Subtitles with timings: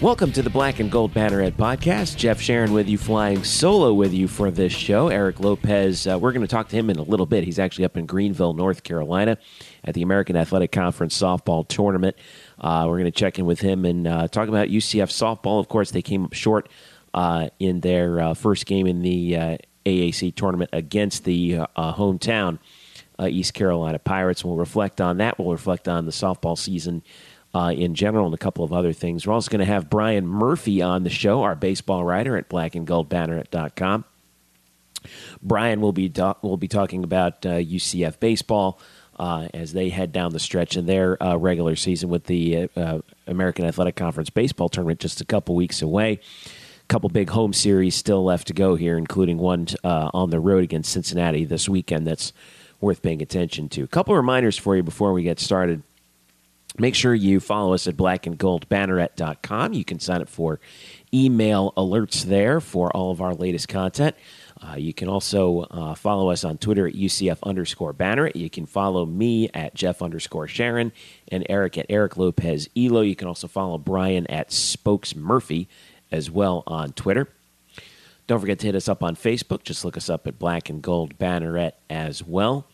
[0.00, 2.16] Welcome to the Black and Gold Banneret podcast.
[2.16, 5.08] Jeff Sharon with you, flying solo with you for this show.
[5.08, 7.42] Eric Lopez, uh, we're going to talk to him in a little bit.
[7.42, 9.38] He's actually up in Greenville, North Carolina,
[9.82, 12.14] at the American Athletic Conference softball tournament.
[12.60, 15.58] Uh, we're going to check in with him and uh, talk about UCF softball.
[15.58, 16.68] Of course, they came up short
[17.12, 22.60] uh, in their uh, first game in the uh, AAC tournament against the hometown
[23.20, 24.44] East Carolina Pirates.
[24.44, 25.40] We'll reflect on that.
[25.40, 27.02] We'll reflect on the softball season
[27.54, 29.26] uh, in general and a couple of other things.
[29.26, 34.04] We're also going to have Brian Murphy on the show, our baseball writer at blackandgoldbanneret.com.
[35.42, 38.80] Brian will be do- will be talking about uh, UCF baseball
[39.18, 42.98] uh, as they head down the stretch in their uh, regular season with the uh,
[43.26, 46.20] American Athletic Conference baseball tournament just a couple weeks away.
[46.82, 50.40] A couple big home series still left to go here, including one uh, on the
[50.40, 52.06] road against Cincinnati this weekend.
[52.06, 52.32] That's
[52.80, 53.82] worth paying attention to.
[53.82, 55.82] A couple reminders for you before we get started.
[56.78, 59.72] Make sure you follow us at blackandgoldbanneret.com.
[59.72, 60.60] You can sign up for
[61.12, 64.14] email alerts there for all of our latest content.
[64.60, 68.36] Uh, you can also uh, follow us on Twitter at UCF underscore Banneret.
[68.36, 70.92] You can follow me at Jeff underscore Sharon
[71.30, 73.00] and Eric at Eric Lopez Elo.
[73.02, 75.68] You can also follow Brian at Spokes Murphy
[76.10, 77.28] as well on Twitter.
[78.26, 79.62] Don't forget to hit us up on Facebook.
[79.62, 82.66] Just look us up at Black and Gold Banneret as well.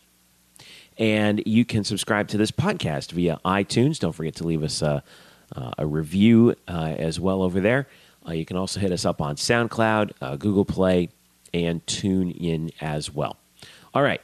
[0.97, 3.99] And you can subscribe to this podcast via iTunes.
[3.99, 5.03] Don't forget to leave us a,
[5.55, 7.87] uh, a review uh, as well over there.
[8.27, 11.09] Uh, you can also hit us up on SoundCloud, Google Play,
[11.53, 13.37] and TuneIn as well.
[13.93, 14.21] All right,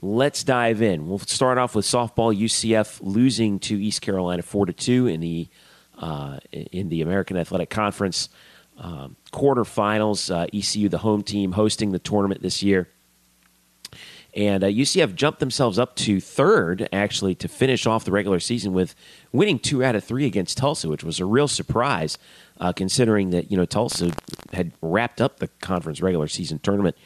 [0.00, 1.06] let's dive in.
[1.08, 2.36] We'll start off with softball.
[2.36, 5.48] UCF losing to East Carolina four to two in the
[5.98, 8.30] uh, in the American Athletic Conference
[8.78, 10.34] um, quarterfinals.
[10.34, 12.88] Uh, ECU, the home team, hosting the tournament this year.
[14.34, 18.72] And uh, UCF jumped themselves up to third, actually, to finish off the regular season
[18.72, 18.94] with
[19.32, 22.16] winning two out of three against Tulsa, which was a real surprise,
[22.60, 24.12] uh, considering that you know Tulsa
[24.52, 26.96] had wrapped up the conference regular season tournament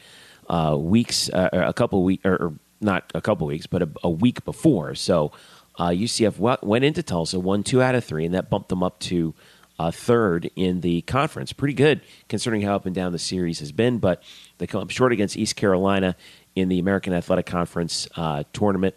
[0.47, 4.09] uh, weeks, uh, a couple weeks, or, or, not a couple weeks, but a, a
[4.09, 4.93] week before.
[4.93, 5.31] So
[5.79, 8.83] UCF uh, w- went into Tulsa, won two out of three, and that bumped them
[8.83, 9.33] up to
[9.79, 11.53] uh, third in the conference.
[11.53, 14.23] Pretty good considering how up and down the series has been, but
[14.57, 16.15] they come up short against East Carolina
[16.55, 18.95] in the American Athletic Conference uh, tournament.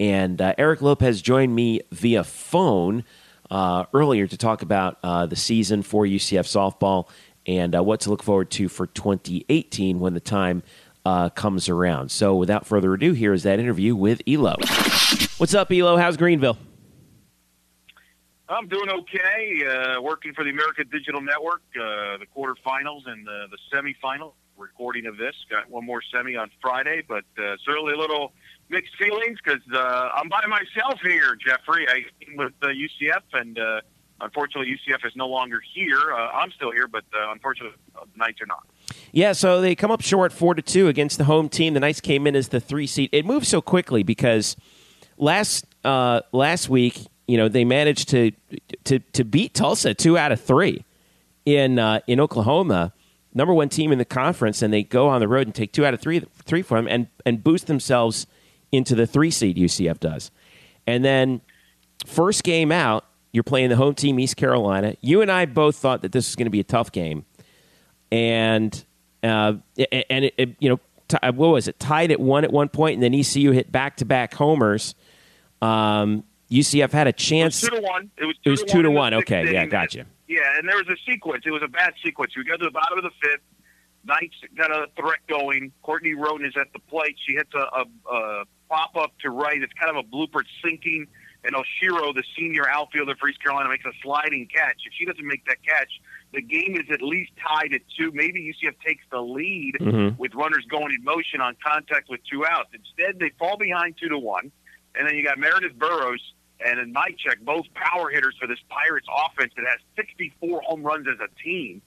[0.00, 3.04] And uh, Eric Lopez joined me via phone
[3.50, 7.08] uh, earlier to talk about uh, the season for UCF softball
[7.46, 10.62] and uh, what to look forward to for 2018 when the time
[11.04, 12.10] uh, comes around.
[12.10, 14.54] So, without further ado, here is that interview with Elo.
[15.38, 15.96] What's up, Elo?
[15.96, 16.56] How's Greenville?
[18.48, 19.98] I'm doing okay.
[20.00, 25.34] Working for the American Digital Network, the quarterfinals and the, the semifinal recording of this.
[25.50, 28.32] Got one more semi on Friday, but uh, certainly a little
[28.70, 31.86] mixed feelings because uh, I'm by myself here, Jeffrey.
[31.88, 33.80] I'm with uh, UCF, and uh,
[34.20, 36.12] unfortunately, UCF is no longer here.
[36.12, 38.64] Uh, I'm still here, but uh, unfortunately, the Knights are not.
[39.10, 41.74] Yeah, so they come up short four to two against the home team.
[41.74, 43.10] The Knights came in as the three seed.
[43.12, 44.56] It moved so quickly because
[45.18, 48.32] last uh, last week, you know, they managed to
[48.84, 50.84] to to beat Tulsa two out of three
[51.44, 52.92] in uh, in Oklahoma
[53.34, 55.84] number one team in the conference, and they go on the road and take two
[55.84, 58.26] out of three three for them, and and boost themselves
[58.70, 59.56] into the three seed.
[59.56, 60.30] UCF does,
[60.86, 61.40] and then
[62.06, 64.94] first game out, you're playing the home team, East Carolina.
[65.00, 67.24] You and I both thought that this was going to be a tough game,
[68.10, 68.84] and
[69.22, 72.68] uh, and it, it, you know t- what was it tied at one at one
[72.68, 74.94] point, and then ECU hit back to back homers.
[75.60, 77.62] Um, UCF had a chance.
[77.62, 78.10] It was two to one.
[78.16, 79.14] It was two, it was to, two one to one.
[79.14, 80.06] Okay, yeah, gotcha.
[80.32, 81.44] Yeah, and there was a sequence.
[81.44, 82.32] It was a bad sequence.
[82.34, 83.44] We got to the bottom of the fifth.
[84.04, 85.72] Knights got a threat going.
[85.82, 87.16] Courtney Roden is at the plate.
[87.26, 89.62] She hits a, a, a pop up to right.
[89.62, 91.06] It's kind of a blooper sinking.
[91.44, 94.80] And Oshiro, the senior outfielder for East Carolina, makes a sliding catch.
[94.86, 95.90] If she doesn't make that catch,
[96.32, 98.10] the game is at least tied at two.
[98.12, 100.16] Maybe UCF takes the lead mm-hmm.
[100.18, 102.70] with runners going in motion on contact with two outs.
[102.72, 104.50] Instead, they fall behind two to one.
[104.94, 106.22] And then you got Meredith Burrows
[106.64, 110.82] and in my check, both power hitters for this Pirates offense that has 64 home
[110.82, 111.82] runs as a team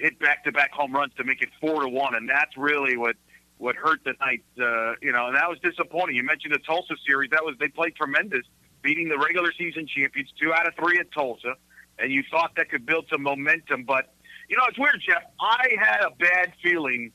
[0.00, 3.16] hit back-to-back home runs to make it four to one, and that's really what
[3.58, 4.42] what hurt the Knights.
[4.58, 6.16] Uh, you know, and that was disappointing.
[6.16, 8.46] You mentioned the Tulsa series; that was they played tremendous,
[8.82, 11.54] beating the regular season champions two out of three at Tulsa,
[11.98, 13.84] and you thought that could build some momentum.
[13.84, 14.14] But
[14.48, 15.22] you know, it's weird, Jeff.
[15.38, 17.12] I had a bad feeling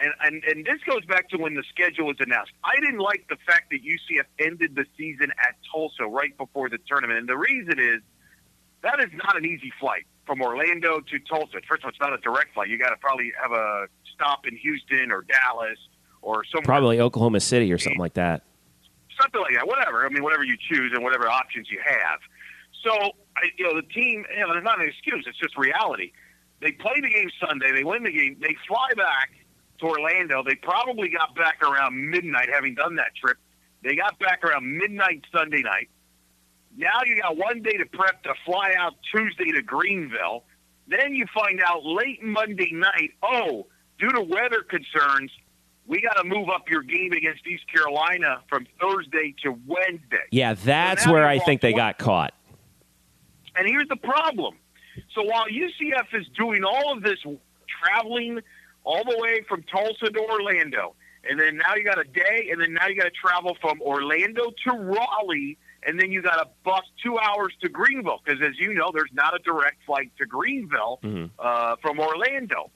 [0.00, 2.52] and, and and this goes back to when the schedule was announced.
[2.64, 6.78] I didn't like the fact that UCF ended the season at Tulsa right before the
[6.86, 8.00] tournament, and the reason is
[8.82, 11.58] that is not an easy flight from Orlando to Tulsa.
[11.68, 12.68] First of all, it's not a direct flight.
[12.68, 15.78] You got to probably have a stop in Houston or Dallas
[16.22, 16.64] or somewhere.
[16.64, 18.42] Probably Oklahoma City or something like that.
[19.20, 19.66] Something like that.
[19.66, 20.04] Whatever.
[20.04, 22.18] I mean, whatever you choose and whatever options you have.
[22.82, 22.92] So,
[23.36, 25.24] I, you know, the team, you know, there's not an excuse.
[25.26, 26.12] It's just reality.
[26.60, 27.72] They play the game Sunday.
[27.72, 28.36] They win the game.
[28.40, 29.30] They fly back
[29.84, 30.42] to Orlando.
[30.42, 33.36] They probably got back around midnight, having done that trip.
[33.82, 35.88] They got back around midnight Sunday night.
[36.76, 40.44] Now you got one day to prep to fly out Tuesday to Greenville.
[40.88, 43.66] Then you find out late Monday night, oh,
[43.98, 45.30] due to weather concerns,
[45.86, 50.24] we got to move up your game against East Carolina from Thursday to Wednesday.
[50.30, 52.34] Yeah, that's So where I think they got caught.
[53.56, 54.56] And here's the problem.
[55.14, 57.18] So while UCF is doing all of this
[57.82, 58.40] traveling
[58.84, 60.94] all the way from Tulsa to Orlando,
[61.28, 63.80] and then now you got a day, and then now you got to travel from
[63.80, 68.58] Orlando to Raleigh, and then you got to bus two hours to Greenville because, as
[68.58, 71.30] you know, there's not a direct flight to Greenville Mhm.
[71.38, 72.70] uh, from Orlando.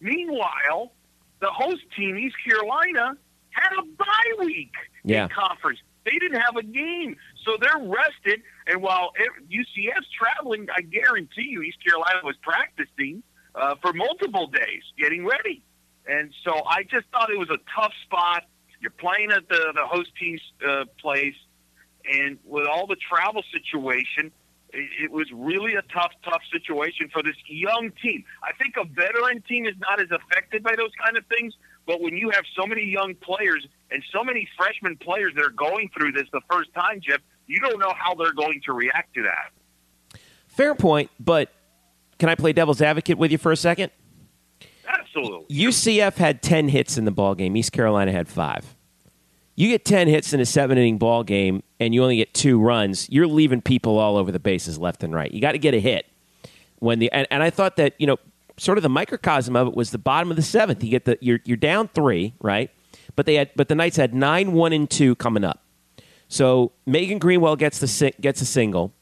[0.00, 0.92] Meanwhile,
[1.40, 3.16] the host team, East Carolina,
[3.50, 5.24] had a bye week Yeah.
[5.24, 5.80] in conference.
[6.04, 8.42] They didn't have a game, so they're rested.
[8.66, 9.12] And while
[9.48, 13.22] UCF's traveling, I guarantee you, East Carolina was practicing
[13.54, 15.62] uh, for multiple days, getting ready.
[16.06, 18.44] And so I just thought it was a tough spot.
[18.80, 21.34] You're playing at the the host team's uh, place,
[22.10, 24.30] and with all the travel situation,
[24.72, 28.24] it, it was really a tough, tough situation for this young team.
[28.42, 31.54] I think a veteran team is not as affected by those kind of things,
[31.86, 35.50] but when you have so many young players and so many freshman players that are
[35.50, 39.14] going through this the first time, Jeff, you don't know how they're going to react
[39.14, 40.20] to that.
[40.48, 41.50] Fair point, but
[42.18, 43.90] can I play devil's advocate with you for a second?
[44.86, 45.54] Absolutely.
[45.54, 47.56] UCF had 10 hits in the ball game.
[47.56, 48.74] East Carolina had 5.
[49.54, 53.08] You get 10 hits in a 7-inning ball game and you only get 2 runs,
[53.10, 55.30] you're leaving people all over the bases left and right.
[55.30, 56.06] You got to get a hit.
[56.78, 58.18] When the and, and I thought that, you know,
[58.56, 60.82] sort of the microcosm of it was the bottom of the 7th.
[60.82, 62.70] You get the you're you're down 3, right?
[63.16, 65.64] But they had but the Knights had 9 1 and 2 coming up.
[66.28, 68.92] So Megan Greenwell gets the gets a single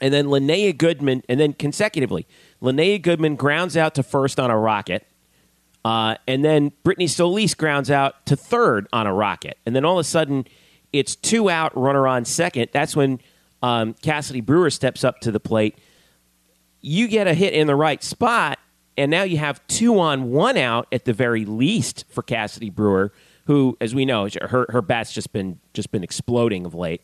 [0.00, 2.26] and then Linnea Goodman, and then consecutively,
[2.62, 5.06] Linnea Goodman grounds out to first on a rocket,
[5.84, 9.98] uh, and then Brittany Solis grounds out to third on a rocket, and then all
[9.98, 10.46] of a sudden,
[10.92, 12.68] it's two out, runner on second.
[12.72, 13.20] That's when
[13.62, 15.78] um, Cassidy Brewer steps up to the plate.
[16.80, 18.58] You get a hit in the right spot,
[18.96, 23.12] and now you have two on, one out at the very least for Cassidy Brewer,
[23.46, 27.02] who, as we know, her her bat's just been just been exploding of late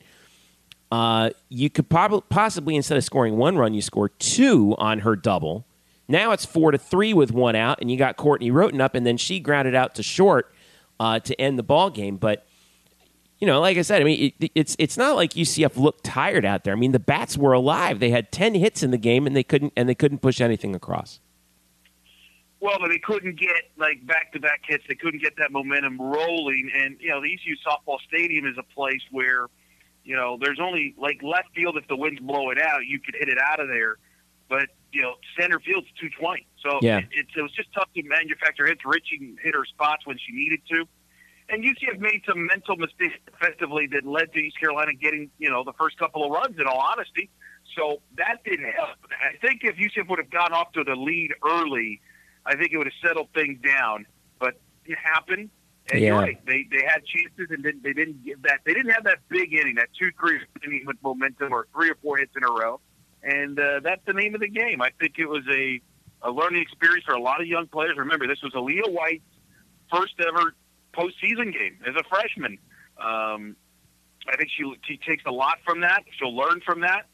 [0.90, 5.16] uh, you could probably possibly instead of scoring one run, you score two on her
[5.16, 5.66] double.
[6.08, 9.04] Now it's four to three with one out, and you got Courtney Roten up, and
[9.04, 10.54] then she grounded out to short
[11.00, 12.16] uh, to end the ball game.
[12.16, 12.46] But
[13.38, 16.44] you know, like I said, I mean, it, it's it's not like UCF looked tired
[16.44, 16.72] out there.
[16.72, 17.98] I mean, the bats were alive.
[17.98, 20.74] They had ten hits in the game, and they couldn't and they couldn't push anything
[20.74, 21.20] across.
[22.60, 24.84] Well, but they couldn't get like back-to-back hits.
[24.88, 26.70] They couldn't get that momentum rolling.
[26.74, 29.48] And you know, the ECU softball stadium is a place where,
[30.06, 33.28] you know, there's only like left field if the wind's blowing out, you could hit
[33.28, 33.96] it out of there.
[34.48, 36.46] But you know, center field's 220.
[36.62, 36.98] So Yeah.
[36.98, 38.80] it, it, it was just tough to manufacture hits.
[38.84, 40.86] Ritchie hit her spots when she needed to.
[41.48, 45.64] And UCF made some mental mistakes defensively that led to East Carolina getting, you know,
[45.64, 46.56] the first couple of runs.
[46.58, 47.28] In all honesty,
[47.76, 48.90] so that didn't help.
[49.10, 52.00] I think if UCF would have gone off to the lead early,
[52.44, 54.06] I think it would have settled things down.
[54.38, 54.54] But
[54.86, 55.50] it happened,
[55.90, 56.08] and Yeah.
[56.08, 56.46] you're right.
[56.46, 58.60] They they had chances, and then they didn't get that.
[58.64, 61.94] They didn't have that big inning, that two three inning with momentum, or three or
[62.02, 62.80] four hits in a row.
[63.22, 64.80] And uh, that's the name of the game.
[64.82, 65.80] I think it was a
[66.22, 67.96] a learning experience for a lot of young players.
[67.96, 69.22] Remember, this was Aaliyah White's
[69.92, 70.54] first ever
[70.94, 72.58] postseason game as a freshman.
[72.98, 73.54] Um,
[74.28, 76.04] I think she she takes a lot from that.
[76.18, 77.06] She'll learn from that,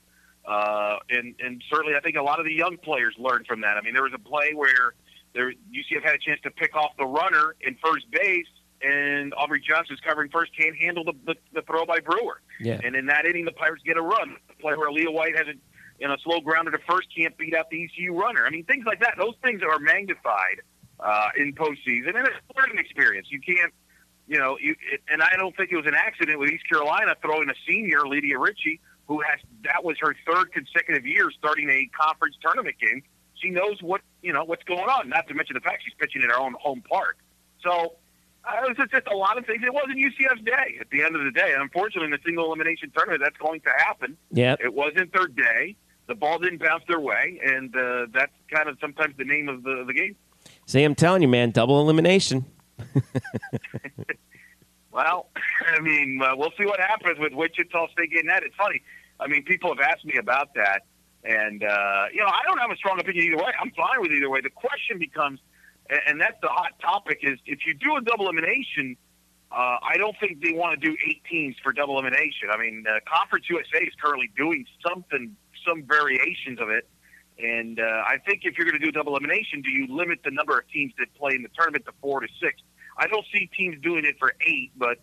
[0.46, 3.76] uh, and and certainly I think a lot of the young players learned from that.
[3.76, 4.94] I mean, there was a play where
[5.34, 8.46] there UCF had a chance to pick off the runner in first base,
[8.82, 12.40] and Aubrey Johnson, who's covering first, can't handle the, the, the throw by Brewer.
[12.60, 12.80] Yeah.
[12.82, 14.36] And in that inning, the Pirates get a run.
[14.60, 15.54] Play where Leah White has a
[15.98, 18.44] you know slow grounder to first, can't beat out the ECU runner.
[18.44, 19.14] I mean, things like that.
[19.18, 20.62] Those things are magnified
[20.98, 23.28] uh, in postseason, and it's a learning experience.
[23.30, 23.72] You can't,
[24.26, 27.14] you know, you it, and I don't think it was an accident with East Carolina
[27.22, 31.88] throwing a senior, Lydia Ritchie, who has that was her third consecutive year starting a
[31.96, 33.02] conference tournament game.
[33.34, 35.08] She knows what you know what's going on.
[35.08, 37.18] Not to mention the fact she's pitching at her own home park.
[37.62, 37.94] So
[38.44, 39.62] uh, it was just a lot of things.
[39.64, 41.52] It wasn't UCF's day at the end of the day.
[41.52, 44.16] And unfortunately, in the single elimination tournament, that's going to happen.
[44.30, 44.56] Yeah.
[44.62, 45.76] It wasn't their day.
[46.08, 49.62] The ball didn't bounce their way, and uh, that's kind of sometimes the name of
[49.62, 50.16] the, the game.
[50.66, 52.44] See, I'm telling you, man, double elimination.
[54.92, 55.30] Well,
[55.76, 58.44] I mean, uh, we'll see what happens with Wichita State getting that.
[58.44, 58.82] It's funny.
[59.18, 60.82] I mean, people have asked me about that,
[61.24, 63.52] and uh, you know, I don't have a strong opinion either way.
[63.60, 64.40] I'm fine with either way.
[64.40, 65.40] The question becomes,
[65.90, 68.96] and- and that's the hot topic, is if you do a double elimination.
[69.50, 72.48] Uh, I don't think they want to do eight teams for double elimination.
[72.50, 75.36] I mean, uh, Conference USA is currently doing something
[75.66, 76.88] some variations of it.
[77.38, 80.20] And uh, I think if you're going to do a double elimination, do you limit
[80.24, 82.60] the number of teams that play in the tournament to four to six?
[82.96, 84.98] I don't see teams doing it for eight, but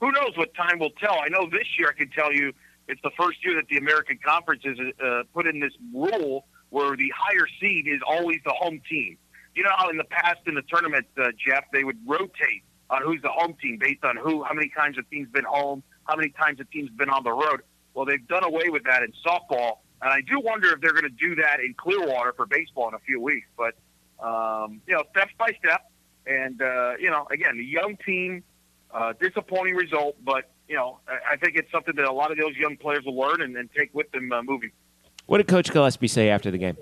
[0.00, 1.18] who knows what time will tell.
[1.20, 2.52] I know this year I can tell you
[2.88, 6.96] it's the first year that the American Conference has uh, put in this rule where
[6.96, 9.18] the higher seed is always the home team.
[9.54, 13.02] You know how in the past in the tournament, uh, Jeff, they would rotate on
[13.02, 16.16] who's the home team based on who, how many times a team's been home, how
[16.16, 17.62] many times a team's been on the road.
[17.94, 21.04] Well, they've done away with that in softball, and I do wonder if they're going
[21.04, 23.46] to do that in Clearwater for baseball in a few weeks.
[23.56, 23.74] But
[24.24, 25.90] um, you know, step by step,
[26.26, 28.44] and uh, you know, again, the young team,
[28.92, 32.38] uh, disappointing result, but you know, I, I think it's something that a lot of
[32.38, 34.70] those young players will learn and, and take with them uh, moving.
[35.26, 36.76] What did Coach Gillespie say after the game?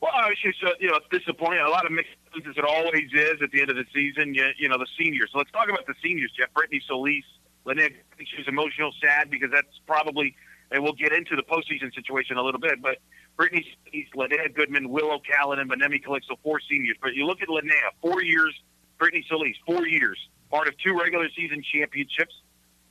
[0.00, 1.60] Well, it's just uh, you know it's disappointing.
[1.60, 4.34] A lot of mixed feelings, as it always is at the end of the season.
[4.34, 5.30] You, you know the seniors.
[5.32, 6.30] So let's talk about the seniors.
[6.38, 7.24] Jeff Brittany Solis,
[7.64, 7.92] Lynette.
[8.12, 10.36] I think she was emotional, sad because that's probably,
[10.70, 12.80] and we'll get into the postseason situation a little bit.
[12.80, 12.98] But
[13.36, 16.96] Brittany Solis, Linnea Goodman, Willow Callan, and Benemi Calixto, four seniors.
[17.02, 18.54] But you look at Linnea, four years.
[18.98, 20.18] Brittany Solis, four years,
[20.50, 22.34] part of two regular season championships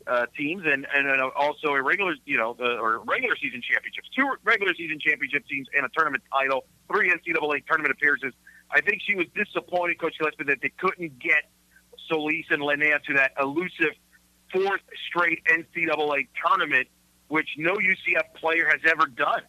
[0.07, 4.27] uh, teams and and also a regular you know the or regular season championships, two
[4.43, 8.33] regular season championship teams and a tournament title, three NCAA tournament appearances.
[8.71, 11.49] I think she was disappointed, Coach Gillespie, that they couldn't get
[12.09, 13.95] Solis and Linnea to that elusive
[14.51, 16.87] fourth straight NCAA tournament,
[17.27, 19.41] which no UCF player has ever done.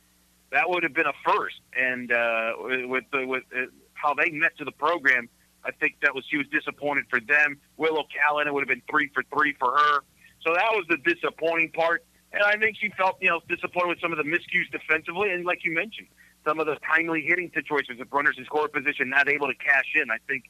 [0.50, 2.52] That would have been a first, and uh,
[2.86, 5.28] with with uh, how they met to the program,
[5.64, 7.58] I think that was she was disappointed for them.
[7.76, 10.00] Willow Callan, it would have been three for three for her.
[10.44, 12.04] So that was the disappointing part.
[12.32, 15.30] And I think she felt, you know, disappointed with some of the miscues defensively.
[15.32, 16.08] And like you mentioned,
[16.46, 19.86] some of the timely hitting situations of runners in score position not able to cash
[19.94, 20.10] in.
[20.10, 20.44] I think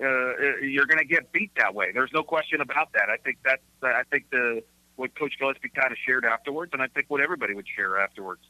[0.00, 1.92] uh, you're going to get beat that way.
[1.92, 3.08] There's no question about that.
[3.10, 4.62] I think that's, I think the,
[4.96, 8.42] what Coach Gillespie kind of shared afterwards, and I think what everybody would share afterwards.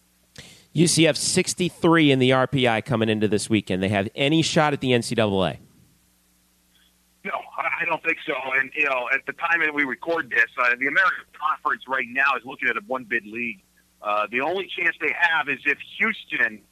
[0.75, 3.83] UCF 63 in the RPI coming into this weekend.
[3.83, 5.59] They have any shot at the NCAA?
[7.25, 8.35] No, I don't think so.
[8.57, 12.07] And you know, at the time that we record this, uh, the American Conference right
[12.09, 13.63] now is looking at a one-bid league.
[14.01, 16.63] Uh, the only chance they have is if Houston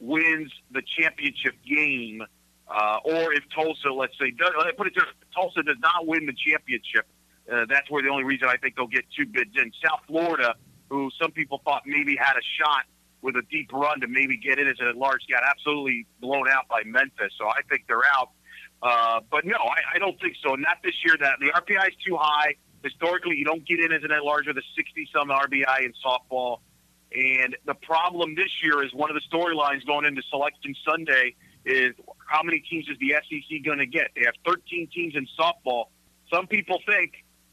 [0.00, 2.24] wins the championship game,
[2.68, 6.26] uh, or if Tulsa, let's say, does, let put it this: Tulsa does not win
[6.26, 7.06] the championship.
[7.50, 9.70] Uh, that's where the only reason I think they'll get two bids in.
[9.84, 10.54] South Florida,
[10.88, 12.84] who some people thought maybe had a shot
[13.20, 16.66] with a deep run to maybe get in as a large, got absolutely blown out
[16.68, 17.32] by Memphis.
[17.38, 18.30] So I think they're out.
[18.82, 20.54] Uh, but no, I, I don't think so.
[20.54, 21.16] Not this year.
[21.18, 22.56] That the RPI is too high.
[22.82, 25.92] Historically, you don't get in as an at large with a 60 some RPI in
[26.04, 26.58] softball.
[27.14, 31.94] And the problem this year is one of the storylines going into Selection Sunday is
[32.26, 34.08] how many teams is the SEC going to get?
[34.16, 35.86] They have 13 teams in softball.
[36.32, 37.12] Some people think,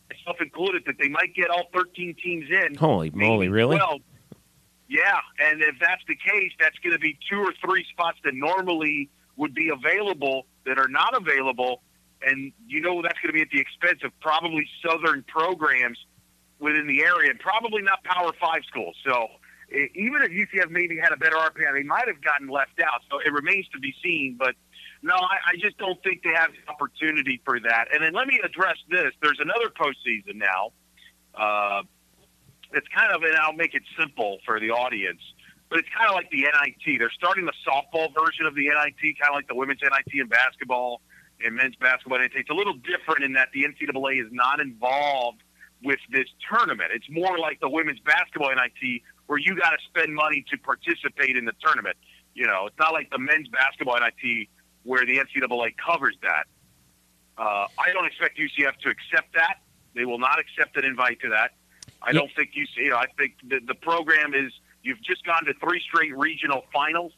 [0.10, 2.76] myself included, that they might get all 13 teams in.
[2.76, 3.78] Holy moly, really?
[3.78, 4.02] 12.
[4.88, 8.34] Yeah, and if that's the case, that's going to be two or three spots that
[8.34, 11.82] normally would be available that are not available,
[12.22, 15.98] and you know that's going to be at the expense of probably southern programs
[16.60, 18.96] within the area, and probably not Power Five schools.
[19.06, 19.28] So
[19.72, 23.02] even if UCF maybe had a better RPI, they might have gotten left out.
[23.10, 24.36] So it remains to be seen.
[24.38, 24.56] But
[25.02, 27.86] no, I, I just don't think they have the opportunity for that.
[27.94, 29.14] And then let me address this.
[29.22, 30.72] There's another postseason now.
[31.36, 31.84] Uh,
[32.74, 35.22] it's kind of, and I'll make it simple for the audience
[35.70, 37.00] but it's kind of like the NIT.
[37.00, 40.28] They're starting the softball version of the NIT, kind of like the women's NIT in
[40.28, 41.02] basketball
[41.46, 42.32] and men's basketball NIT.
[42.36, 45.42] It's a little different in that the NCAA is not involved
[45.84, 46.92] with this tournament.
[46.94, 51.38] It's more like the women's basketball NIT, where you got to spend money to participate
[51.38, 51.96] in the tournament.
[52.34, 54.50] You know, it's not like the men's basketball NIT
[54.84, 56.46] where the NCAA covers that.
[57.38, 59.60] Uh, I don't expect UCF to accept that.
[59.96, 61.52] They will not accept an invite to that.
[62.02, 62.84] I don't think you see.
[62.84, 64.52] You know, I think the, the program is
[64.84, 67.14] You've just gone to three straight regional finals.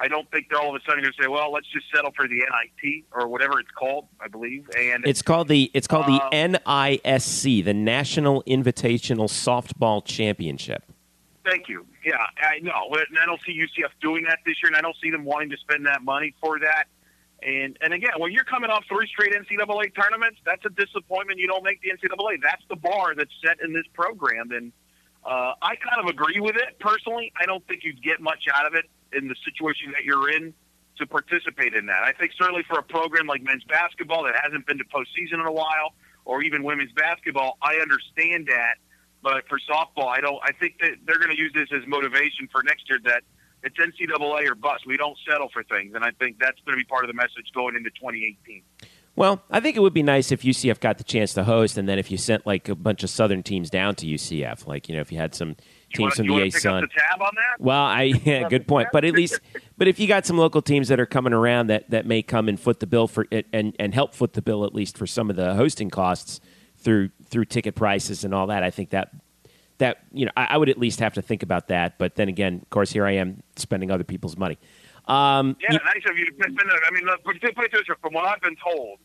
[0.00, 2.10] I don't think they're all of a sudden going to say, "Well, let's just settle
[2.16, 6.06] for the NIT or whatever it's called." I believe, and it's called the it's called
[6.06, 10.82] the um, NISC, the National Invitational Softball Championship.
[11.44, 11.86] Thank you.
[12.04, 14.96] Yeah, I know, and I don't see UCF doing that this year, and I don't
[15.02, 16.86] see them wanting to spend that money for that.
[17.42, 21.38] And and again, when you're coming off three straight NCAA tournaments, that's a disappointment.
[21.38, 22.42] You don't make the NCAA.
[22.42, 24.72] That's the bar that's set in this program, and
[25.24, 27.32] uh, I kind of agree with it personally.
[27.40, 30.52] I don't think you'd get much out of it in the situation that you're in
[30.98, 32.02] to participate in that.
[32.04, 35.46] I think certainly for a program like men's basketball that hasn't been to postseason in
[35.46, 38.76] a while, or even women's basketball, I understand that.
[39.22, 40.38] But for softball, I don't.
[40.42, 42.98] I think that they're going to use this as motivation for next year.
[43.04, 43.22] That
[43.62, 44.86] it's NCAA or bust.
[44.86, 47.14] We don't settle for things, and I think that's going to be part of the
[47.14, 48.62] message going into 2018.
[49.16, 51.88] Well, I think it would be nice if UCF got the chance to host, and
[51.88, 54.94] then if you sent like a bunch of Southern teams down to UCF, like you
[54.96, 55.56] know, if you had some
[55.94, 56.80] teams from the ASUN.
[56.90, 57.60] tab on that?
[57.60, 58.88] Well, I yeah, good point.
[58.92, 59.40] But at least,
[59.78, 62.48] but if you got some local teams that are coming around that, that may come
[62.48, 65.06] and foot the bill for it and and help foot the bill at least for
[65.06, 66.40] some of the hosting costs
[66.76, 69.12] through through ticket prices and all that, I think that
[69.78, 71.98] that you know I, I would at least have to think about that.
[71.98, 74.58] But then again, of course, here I am spending other people's money.
[75.06, 76.58] Um, yeah, you, nice of you to spend.
[76.60, 77.06] I mean,
[78.00, 78.98] from what I've been told,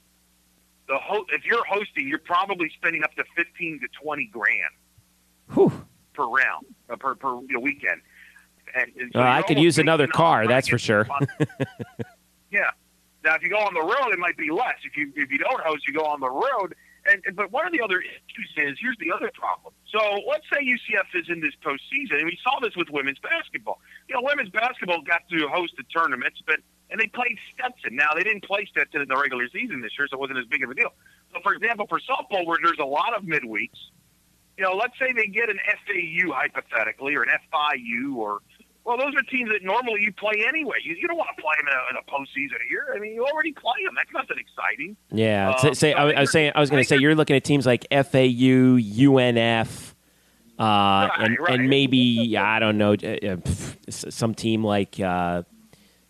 [0.87, 4.73] the ho- if you're hosting, you're probably spending up to fifteen to twenty grand
[5.53, 5.85] whew.
[6.13, 8.01] per round uh, per per you know, weekend.
[8.75, 11.07] And, and so uh, I could use another car, that's for sure.
[12.51, 12.69] yeah.
[13.23, 14.75] Now, if you go on the road, it might be less.
[14.83, 16.75] If you if you don't host, you go on the road.
[17.05, 19.73] And, but one of the other issues is here's the other problem.
[19.91, 23.79] So let's say UCF is in this postseason, and we saw this with women's basketball.
[24.07, 26.59] You know, women's basketball got to host the tournaments, but
[26.91, 27.95] and they played Stetson.
[27.95, 30.45] Now they didn't play Stetson in the regular season this year, so it wasn't as
[30.45, 30.93] big of a deal.
[31.33, 33.77] So, for example, for softball, where there's a lot of midweeks,
[34.57, 38.39] you know, let's say they get an FAU hypothetically, or an FIU, or
[38.89, 40.77] well, those are teams that normally you play anyway.
[40.83, 42.87] You, you don't want to play them in a, in a postseason here.
[42.95, 43.93] I mean, you already play them.
[43.95, 44.97] That's nothing exciting.
[45.11, 45.51] Yeah.
[45.51, 47.67] Um, say, I, I, was saying, I was going to say, you're looking at teams
[47.67, 49.93] like FAU, UNF.
[50.57, 51.59] Uh, right, and, right.
[51.59, 53.37] and maybe I don't know uh, uh
[53.89, 55.43] some team like uh,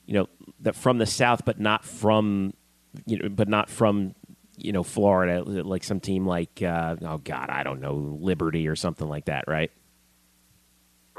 [0.07, 0.27] you know
[0.61, 2.53] that from the south, but not from
[3.05, 4.15] you know, but not from
[4.57, 8.75] you know Florida, like some team like uh, oh god, I don't know Liberty or
[8.75, 9.69] something like that, right?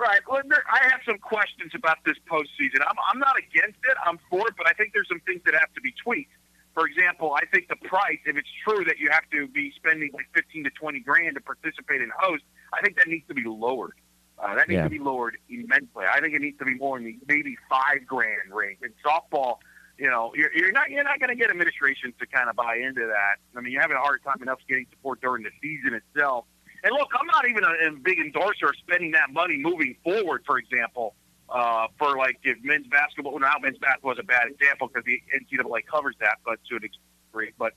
[0.01, 0.21] Right.
[0.27, 0.41] Well,
[0.73, 2.81] I have some questions about this postseason.
[2.81, 3.97] I'm I'm not against it.
[4.07, 6.33] I'm for it, but I think there's some things that have to be tweaked.
[6.73, 10.11] For example, I think the price, if it's true that you have to be spending
[10.15, 13.45] like 15 to 20 grand to participate in host, I think that needs to be
[13.45, 13.93] lowered.
[14.39, 14.85] Uh, that needs yeah.
[14.85, 16.07] to be lowered immensely.
[16.11, 18.79] I think it needs to be more in the maybe five grand range.
[18.83, 19.57] In softball,
[19.99, 22.77] you know, you're, you're not you're not going to get administration to kind of buy
[22.77, 23.37] into that.
[23.55, 26.47] I mean, you're having a hard time enough getting support during the season itself.
[26.83, 30.43] And look, I'm not even a, a big endorser of spending that money moving forward.
[30.47, 31.15] For example,
[31.49, 35.05] uh, for like if men's basketball, well, now men's basketball is a bad example because
[35.05, 37.53] the NCAA covers that, but to an degree.
[37.59, 37.75] But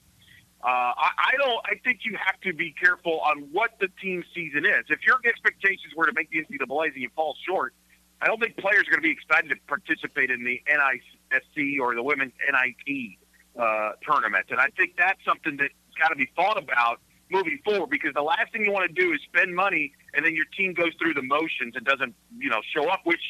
[0.63, 1.59] uh, I, I don't.
[1.65, 4.85] I think you have to be careful on what the team season is.
[4.89, 7.73] If your expectations were to make the NCAA's and you fall short,
[8.21, 11.95] I don't think players are going to be excited to participate in the NISC or
[11.95, 13.17] the women's NIT
[13.59, 14.45] uh, tournament.
[14.49, 18.21] And I think that's something that's got to be thought about moving forward because the
[18.21, 21.13] last thing you want to do is spend money and then your team goes through
[21.13, 23.21] the motions and doesn't, you know, show up, which,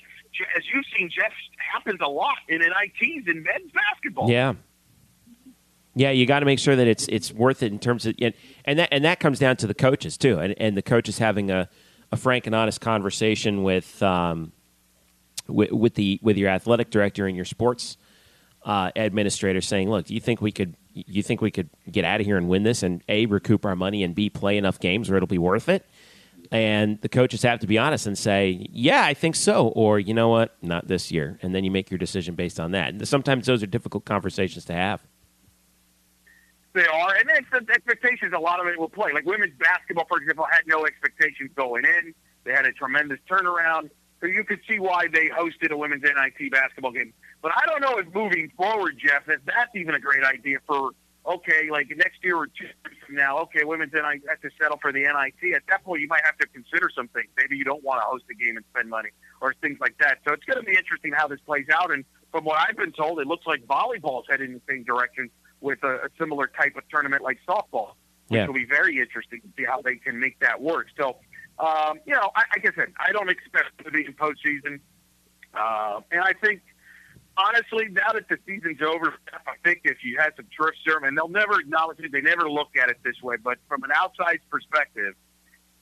[0.58, 1.32] as you've seen, Jeff,
[1.74, 4.30] happens a lot in NITs in men's basketball.
[4.30, 4.54] Yeah.
[5.96, 8.34] Yeah, you got to make sure that it's it's worth it in terms of and,
[8.66, 11.52] and that and that comes down to the coaches too, and, and the coaches having
[11.52, 11.70] a,
[12.12, 14.54] a frank and honest conversation with um,
[15.48, 17.98] with, with the with your athletic director and your sports
[18.64, 22.20] uh, administrator, saying, "Look, do you think we could you think we could get out
[22.20, 25.10] of here and win this, and a recoup our money, and b play enough games
[25.10, 25.86] where it'll be worth it?"
[26.52, 30.14] And the coaches have to be honest and say, "Yeah, I think so," or "You
[30.14, 32.90] know what, not this year," and then you make your decision based on that.
[32.90, 35.02] And sometimes those are difficult conversations to have.
[36.74, 38.34] They are, and then the expectations.
[38.36, 39.12] A lot of it will play.
[39.14, 42.14] Like women's basketball, for example, had no expectations going in.
[42.44, 43.90] They had a tremendous turnaround,
[44.28, 47.14] you could see why they hosted a women's NIT basketball game.
[47.42, 50.92] But I don't know if moving forward, Jeff, that that's even a great idea for
[51.26, 54.78] okay, like next year or two years from now, okay, women's NIT have to settle
[54.82, 55.56] for the NIT.
[55.56, 57.30] At that point, you might have to consider some things.
[57.38, 59.10] Maybe you don't want to host a game and spend money
[59.42, 60.20] or things like that.
[60.28, 61.92] So it's going to be interesting how this plays out.
[61.92, 65.30] And from what I've been told, it looks like volleyball's headed in the same direction
[65.62, 67.94] with a, a similar type of tournament like softball,
[68.28, 68.46] which yeah.
[68.46, 70.88] will be very interesting to see how they can make that work.
[71.00, 71.18] So,
[71.60, 74.80] um, you know, I, like I said, I don't expect to be in postseason,
[75.54, 76.62] uh, and I think
[77.38, 81.18] honestly, now that the season's over, I think if you had some trust serum, and
[81.18, 84.40] they'll never acknowledge it, they never look at it this way, but from an outside
[84.50, 85.16] perspective,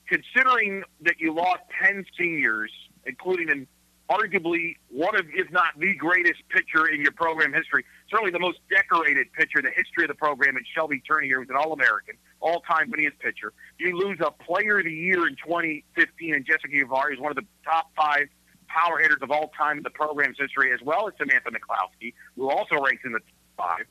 [0.06, 2.70] considering that you lost 10 seniors,
[3.06, 3.66] including an
[4.10, 8.58] arguably one of, if not the greatest pitcher in your program history, certainly the most
[8.68, 12.90] decorated pitcher in the history of the program, and Shelby Turnier was an All-American, all-time
[12.90, 13.52] winningest pitcher.
[13.78, 17.36] You lose a Player of the Year in 2015, and Jessica Uvari is one of
[17.36, 18.28] the top five
[18.68, 22.50] power hitters of all time in the program's history, as well as Samantha McCloskey, who
[22.50, 23.86] also ranks in the top five.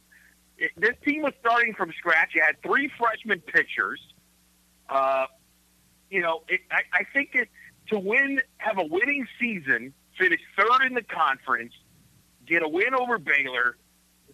[0.58, 2.32] It, this team was starting from scratch.
[2.36, 4.00] You had three freshman pitchers.
[4.90, 5.26] Uh,
[6.10, 7.50] you know, it, I, I think it,
[7.90, 11.74] to win, have a winning season finish third in the conference,
[12.46, 13.78] get a win over Baylor.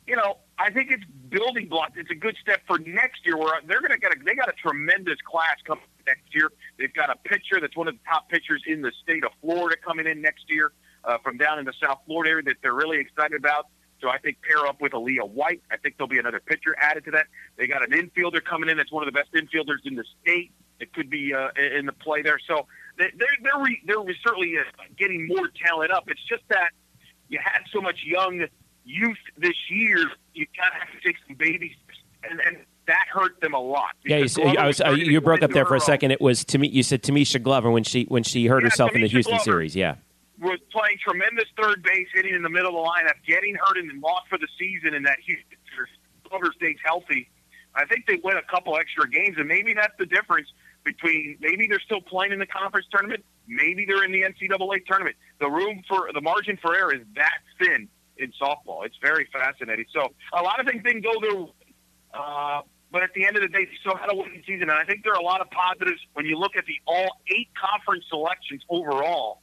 [0.05, 1.93] You know, I think it's building blocks.
[1.97, 4.49] It's a good step for next year where they're going to get a, they got
[4.49, 6.51] a tremendous class coming next year.
[6.79, 9.75] They've got a pitcher that's one of the top pitchers in the state of Florida
[9.85, 10.71] coming in next year
[11.03, 13.67] uh, from down in the South Florida area that they're really excited about.
[14.01, 15.61] So I think pair up with Aaliyah White.
[15.71, 17.27] I think there'll be another pitcher added to that.
[17.57, 20.51] They got an infielder coming in that's one of the best infielders in the state.
[20.79, 22.39] It could be uh, in the play there.
[22.47, 22.67] So
[22.97, 26.03] They're they're re, they're certainly uh, getting more talent up.
[26.07, 26.69] It's just that
[27.29, 28.45] you had so much young
[28.87, 29.97] youth this year.
[30.33, 33.59] You kind of have to take some baby steps, and, and that hurt them a
[33.59, 33.91] lot.
[34.05, 36.11] Yeah, you, I was, uh, you broke up there for a second.
[36.11, 36.67] It was to me.
[36.67, 39.43] You said Tamisha Glover when she when she hurt Yeah, herself in the Houston Glover.
[39.43, 39.75] series.
[39.75, 39.95] Yeah,
[40.39, 44.01] was playing tremendous third base, hitting in the middle of the lineup, getting hurt and
[44.01, 45.57] lost for the season in that Houston.
[46.29, 47.29] Glover stays healthy.
[47.75, 50.47] I think they win a couple extra games, and maybe that's the difference
[50.83, 55.15] between maybe they're still playing in the conference tournament, maybe they're in the NCAA tournament.
[55.39, 57.87] The room for the margin for error is that thin
[58.19, 58.85] in softball.
[58.85, 59.85] It's very fascinating.
[59.93, 61.51] So a lot of things didn't go their way.
[62.13, 64.79] Uh, but at the end of the day, they still had a winning season, and
[64.79, 67.49] I think there are a lot of positives when you look at the all eight
[67.53, 69.41] conference selections overall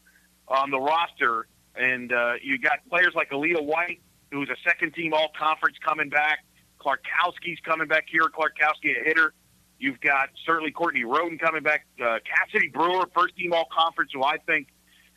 [0.49, 1.47] on the roster.
[1.77, 6.09] And uh, you got players like Aaliyah White, who's a second team all conference coming
[6.09, 6.39] back.
[6.81, 8.25] Clarkowski's coming back here.
[8.25, 9.35] Clarkowski, a hitter.
[9.79, 11.87] You've got certainly Courtney Roden coming back.
[12.01, 14.69] Uh, Cassidy Brewer, first team all conference, who I think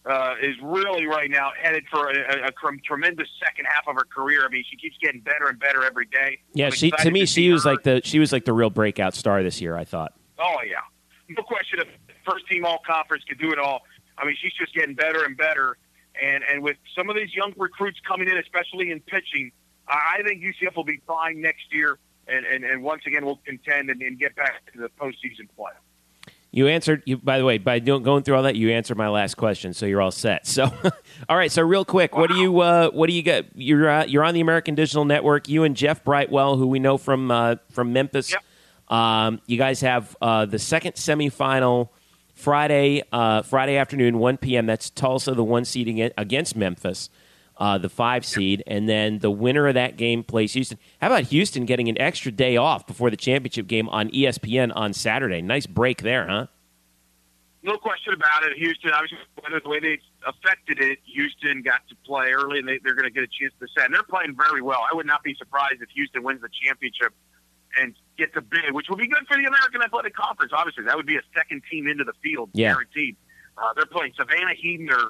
[0.09, 3.95] uh, is really right now headed for a, a, a trem- tremendous second half of
[3.95, 4.45] her career.
[4.45, 6.39] I mean, she keeps getting better and better every day.
[6.53, 6.65] yeah.
[6.67, 7.71] I'm She to me, see she was her.
[7.71, 9.75] like the she was like the real breakout star this year.
[9.77, 10.13] I thought.
[10.39, 10.77] Oh yeah,
[11.29, 11.79] no question.
[11.79, 11.87] If
[12.29, 13.81] first team all conference could do it all,
[14.17, 15.77] I mean, she's just getting better and better.
[16.21, 19.51] And and with some of these young recruits coming in, especially in pitching,
[19.87, 21.99] I think UCF will be fine next year.
[22.27, 25.71] And and, and once again, we'll contend and, and get back to the postseason play.
[26.57, 27.03] You answered.
[27.05, 29.75] You, by the way, by doing, going through all that, you answered my last question,
[29.75, 30.47] so you're all set.
[30.47, 30.63] So,
[31.29, 31.51] all right.
[31.51, 33.45] So, real quick, what do you uh, what do you get?
[33.53, 35.47] You're uh, you're on the American Digital Network.
[35.47, 38.31] You and Jeff Brightwell, who we know from uh, from Memphis.
[38.31, 38.43] Yep.
[38.87, 41.89] Um, you guys have uh, the second semifinal
[42.33, 44.65] Friday uh, Friday afternoon, 1 p.m.
[44.65, 47.11] That's Tulsa, the one seeding it against Memphis,
[47.59, 50.77] uh, the five seed, and then the winner of that game plays Houston.
[51.01, 54.93] How about Houston getting an extra day off before the championship game on ESPN on
[54.93, 55.41] Saturday?
[55.41, 56.47] Nice break there, huh?
[57.63, 58.55] No question about it.
[58.57, 62.79] Houston, obviously, whether the way they affected it, Houston got to play early, and they,
[62.83, 63.85] they're going to get a chance to set.
[63.85, 64.79] And they're playing very well.
[64.89, 67.13] I would not be surprised if Houston wins the championship
[67.79, 70.53] and gets a bid, which would be good for the American Athletic Conference.
[70.55, 72.71] Obviously, that would be a second team into the field, Yeah.
[72.73, 73.17] guaranteed.
[73.57, 75.09] Uh, they're playing Savannah Heedner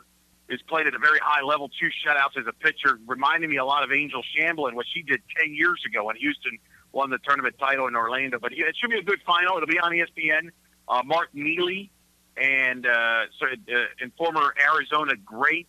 [0.50, 3.66] is played at a very high level, two shutouts as a pitcher, reminding me a
[3.66, 6.58] lot of Angel Shamblin, what she did 10 years ago when Houston
[6.94, 8.40] won the tournament title in Orlando.
[8.40, 9.58] But it should be a good final.
[9.58, 10.50] It'll be on ESPN.
[10.88, 11.92] Uh, Mark Neely
[12.38, 15.68] and uh, so, uh, and former Arizona great,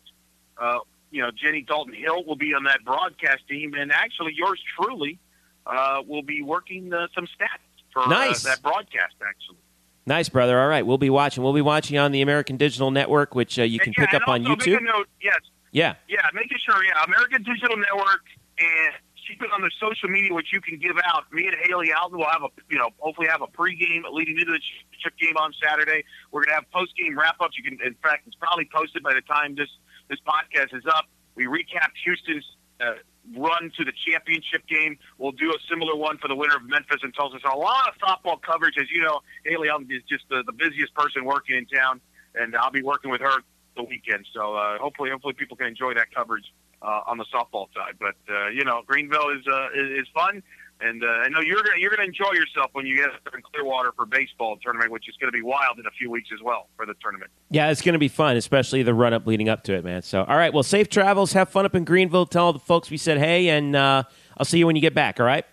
[0.58, 0.78] uh,
[1.10, 5.18] you know, Jenny Dalton Hill will be on that broadcast team, and actually yours truly
[5.66, 8.44] uh, will be working uh, some stats for Nice.
[8.44, 9.14] uh, that broadcast.
[9.26, 9.57] Actually,
[10.08, 10.58] Nice, brother.
[10.58, 11.42] All right, we'll be watching.
[11.44, 14.26] We'll be watching on the American Digital Network, which uh, you can yeah, pick up
[14.26, 14.82] on YouTube.
[14.82, 15.36] Note, yes,
[15.70, 16.82] Yeah, Yeah, making sure.
[16.82, 18.24] Yeah, American Digital Network,
[18.58, 18.94] and
[19.28, 21.30] keep it on the social media, which you can give out.
[21.30, 24.50] Me and Haley Alden will have a, you know, hopefully have a pregame leading into
[24.50, 26.02] the championship game on Saturday.
[26.32, 27.58] We're gonna have postgame wrap ups.
[27.58, 29.68] You can, in fact, it's probably posted by the time this
[30.08, 31.04] this podcast is up.
[31.34, 32.46] We recapped Houston's
[32.80, 32.94] uh,
[33.36, 34.98] run to the championship game.
[35.18, 37.38] We'll do a similar one for the winner of Memphis and Tulsa.
[37.42, 39.20] So a lot of softball coverage, as you know.
[39.44, 42.00] Haley Alden is just the, the busiest person working in town,
[42.34, 43.42] and I'll be working with her
[43.76, 44.26] the weekend.
[44.34, 46.44] So uh, hopefully, hopefully people can enjoy that coverage
[46.82, 47.94] uh, on the softball side.
[47.98, 50.42] But uh, you know, Greenville is uh, is, is fun,
[50.80, 53.42] and uh, I know you're gonna you're gonna enjoy yourself when you get up in
[53.42, 56.40] Clearwater for baseball tournament, which is going to be wild in a few weeks as
[56.42, 57.30] well for the tournament.
[57.50, 60.02] yeah, it's going to be fun, especially the run up leading up to it, man.
[60.02, 61.32] So, all right, well, safe travels.
[61.32, 62.26] Have fun up in Greenville.
[62.26, 64.04] Tell all the folks we said hey, and uh,
[64.36, 65.18] I'll see you when you get back.
[65.18, 65.44] All right.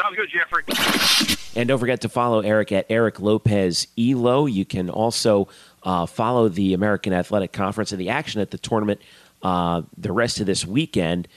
[0.00, 1.36] Sounds good, Jeffrey.
[1.54, 4.46] And don't forget to follow Eric at Eric Lopez Elo.
[4.46, 5.48] You can also
[5.82, 9.00] uh, follow the American Athletic Conference and the action at the tournament
[9.42, 11.28] uh, the rest of this weekend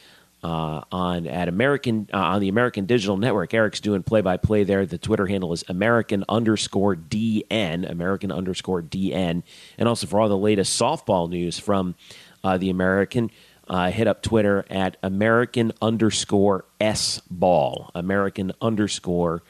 [0.45, 3.51] uh, on at American uh, on the American Digital Network.
[3.51, 4.85] Eric's doing play by play there.
[4.85, 9.41] The Twitter handle is American underscore DN, American underscore DN,
[9.79, 11.95] and also for all the latest softball news from
[12.43, 13.31] uh, the American.
[13.67, 17.89] Uh, hit up Twitter at American underscore S ball.
[17.95, 19.41] American underscore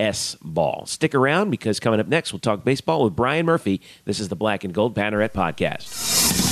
[0.00, 0.84] S ball.
[0.86, 3.80] Stick around because coming up next, we'll talk baseball with Brian Murphy.
[4.04, 6.51] This is the Black and Gold Banneret Podcast.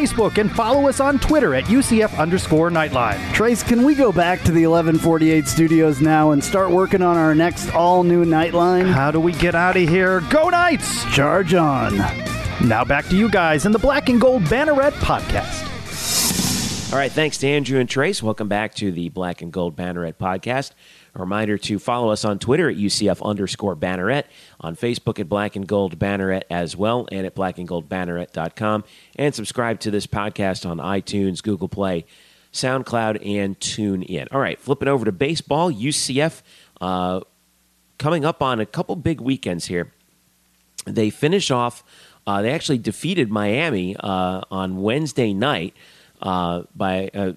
[0.01, 3.19] Facebook and follow us on Twitter at UCF underscore Nightline.
[3.33, 7.35] Trace, can we go back to the 1148 studios now and start working on our
[7.35, 8.91] next all new Nightline?
[8.91, 10.21] How do we get out of here?
[10.31, 11.05] Go Knights!
[11.13, 11.97] Charge on.
[12.67, 15.67] Now back to you guys in the Black and Gold Banneret podcast.
[16.91, 18.23] All right, thanks to Andrew and Trace.
[18.23, 20.71] Welcome back to the Black and Gold Banneret podcast.
[21.13, 24.23] A reminder to follow us on Twitter at UCF underscore Banneret,
[24.61, 28.85] on Facebook at Black and Gold Banneret as well, and at blackandgoldbanneret.com.
[29.17, 32.05] And subscribe to this podcast on iTunes, Google Play,
[32.53, 34.29] SoundCloud, and TuneIn.
[34.31, 36.41] All right, flipping over to baseball, UCF
[36.79, 37.21] uh,
[37.97, 39.91] coming up on a couple big weekends here.
[40.85, 41.83] They finish off,
[42.25, 45.75] uh, they actually defeated Miami uh, on Wednesday night
[46.21, 47.33] uh, by uh,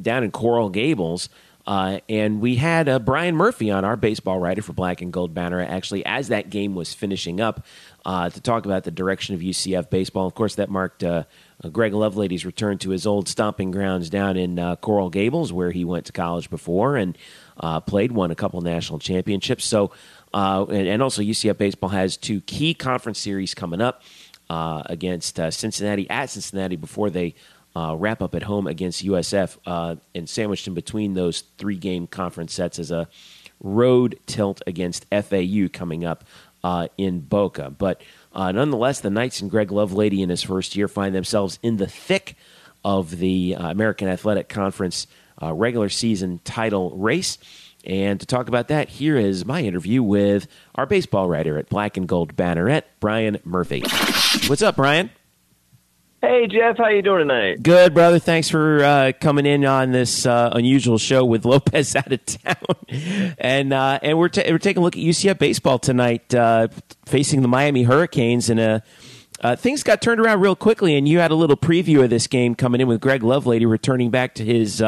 [0.00, 1.28] down in Coral Gables.
[1.66, 5.34] Uh, and we had uh, Brian Murphy on our baseball writer for Black and Gold
[5.34, 7.66] Banner actually as that game was finishing up
[8.04, 10.28] uh, to talk about the direction of UCF baseball.
[10.28, 11.24] Of course, that marked uh,
[11.72, 15.84] Greg Lovelady's return to his old stomping grounds down in uh, Coral Gables, where he
[15.84, 17.18] went to college before and
[17.58, 19.64] uh, played, won a couple national championships.
[19.64, 19.90] So,
[20.32, 24.02] and, and, also UCF baseball has two key conference series coming up
[24.48, 27.34] against Cincinnati at Cincinnati before they
[27.76, 32.06] uh, wrap up at home against USF, uh, and sandwiched in between those three game
[32.06, 33.06] conference sets is a
[33.60, 36.24] road tilt against FAU coming up
[36.64, 37.68] uh, in Boca.
[37.68, 38.00] But
[38.32, 41.86] uh, nonetheless, the Knights and Greg Lovelady in his first year find themselves in the
[41.86, 42.36] thick
[42.82, 45.06] of the uh, American Athletic Conference
[45.42, 47.36] uh, regular season title race.
[47.84, 51.98] And to talk about that, here is my interview with our baseball writer at Black
[51.98, 53.82] and Gold Banneret, Brian Murphy.
[54.48, 55.10] What's up, Brian?
[56.28, 57.62] Hey Jeff, how you doing tonight?
[57.62, 58.18] Good, brother.
[58.18, 63.36] Thanks for uh, coming in on this uh, unusual show with Lopez out of town,
[63.38, 66.66] and uh, and we're we're taking a look at UCF baseball tonight, uh,
[67.04, 68.80] facing the Miami Hurricanes, and uh,
[69.40, 70.96] uh, things got turned around real quickly.
[70.96, 74.10] And you had a little preview of this game coming in with Greg Lovelady returning
[74.10, 74.82] back to his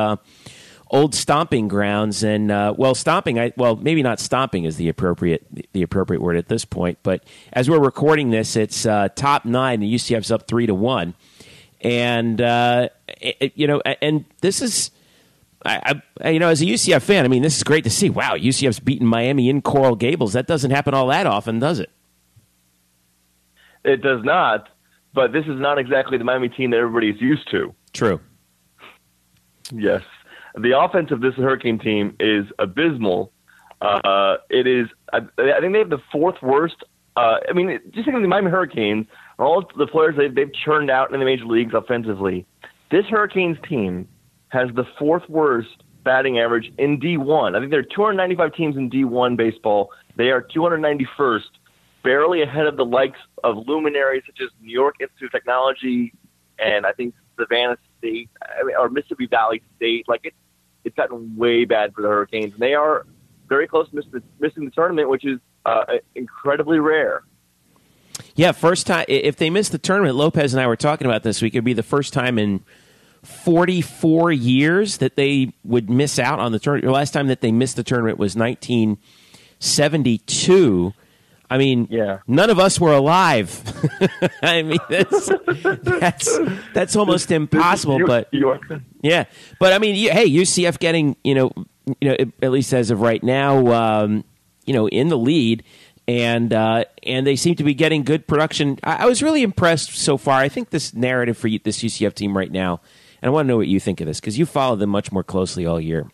[0.90, 3.38] old stomping grounds, and well, stomping.
[3.38, 7.22] I well, maybe not stomping is the appropriate the appropriate word at this point, but
[7.53, 9.79] as we're recording this, it's top nine.
[9.79, 11.14] The UCF's up three to one
[11.81, 12.88] and uh,
[13.21, 14.91] it, you know, and this is.
[15.67, 18.11] I, I, you know, as a UCF fan, I mean, this is great to see.
[18.11, 20.33] Wow, UCF's beaten Miami in Coral Gables.
[20.35, 21.91] That doesn't happen all that often, does it?
[23.85, 24.69] It does not.
[25.14, 27.75] But this is not exactly the Miami team that everybody's used to.
[27.93, 28.21] True.
[29.73, 30.03] Yes,
[30.55, 33.33] the offense of this Hurricane team is abysmal.
[33.81, 34.87] Uh, it is.
[35.12, 36.77] I, I think they have the fourth worst.
[37.17, 39.07] Uh, I mean, just think of the Miami Hurricanes
[39.38, 42.46] all the players they've, they've churned out in the major leagues offensively.
[42.90, 44.09] This Hurricanes team
[44.48, 47.55] has the fourth worst batting average in D1.
[47.55, 49.90] I think there are 295 teams in D1 baseball.
[50.16, 51.42] They are 291st,
[52.03, 56.12] barely ahead of the likes of luminaries such as New York Institute of Technology
[56.59, 58.31] and I think Savannah State
[58.79, 60.09] or Mississippi Valley State.
[60.09, 60.37] Like it's
[60.85, 62.53] it's gotten way bad for the Hurricanes.
[62.53, 63.07] And they are
[63.48, 67.22] very close to missing the, missing the tournament, which is uh, incredibly rare.
[68.35, 69.04] Yeah, first time.
[69.09, 71.54] If they miss the tournament, Lopez and I were talking about this week.
[71.54, 72.62] It'd be the first time in
[73.22, 76.85] 44 years that they would miss out on the tournament.
[76.87, 80.92] The last time that they missed the tournament was 1972.
[81.50, 82.18] I mean, yeah.
[82.26, 83.62] none of us were alive.
[84.42, 85.31] I mean, that's
[85.83, 86.38] that's
[86.74, 88.00] that's almost impossible.
[88.07, 88.28] But
[89.00, 89.24] yeah,
[89.59, 91.50] but I mean, hey, UCF getting you know,
[92.00, 94.24] you know, at least as of right now, um,
[94.66, 95.64] you know, in the lead
[96.09, 98.79] and uh, and they seem to be getting good production.
[98.83, 100.40] I, I, was really impressed so far.
[100.40, 102.81] I think this narrative for this UCF team right now,
[103.21, 105.12] and I want to know what you think of this because you follow them much
[105.12, 106.11] more closely all year.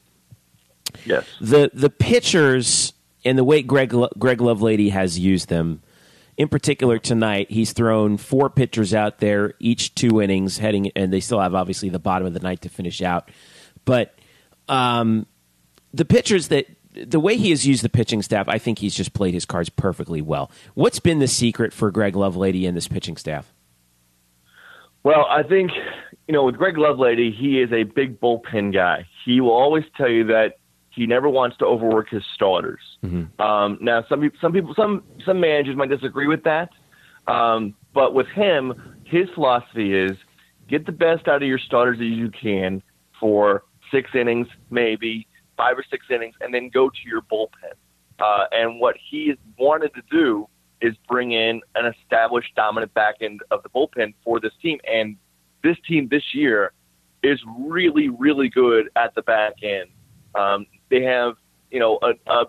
[1.06, 2.92] Yes, the the pitchers
[3.24, 5.80] and the way Greg Greg Lovelady has used them.
[6.36, 11.20] In particular, tonight he's thrown four pitchers out there, each two innings, heading, and they
[11.20, 13.30] still have obviously the bottom of the night to finish out.
[13.84, 14.18] But
[14.68, 15.26] um,
[15.92, 19.12] the pitchers that the way he has used the pitching staff, I think he's just
[19.12, 20.50] played his cards perfectly well.
[20.74, 23.52] What's been the secret for Greg Lovelady and this pitching staff?
[25.02, 25.72] Well, I think
[26.28, 29.06] you know with Greg Lovelady, he is a big bullpen guy.
[29.24, 30.58] He will always tell you that
[30.90, 32.80] he never wants to overwork his starters.
[33.04, 33.40] Mm-hmm.
[33.42, 36.70] Um, now, some some people, some some managers might disagree with that,
[37.26, 40.16] um, but with him, his philosophy is
[40.68, 42.82] get the best out of your starters as you can
[43.20, 47.74] for six innings, maybe five or six innings, and then go to your bullpen.
[48.18, 50.48] Uh, and what he wanted to do
[50.80, 54.78] is bring in an established dominant back end of the bullpen for this team.
[54.90, 55.16] And
[55.62, 56.72] this team this year
[57.22, 59.88] is really, really good at the back end.
[60.34, 61.34] Um, they have,
[61.70, 62.46] you know, a, a,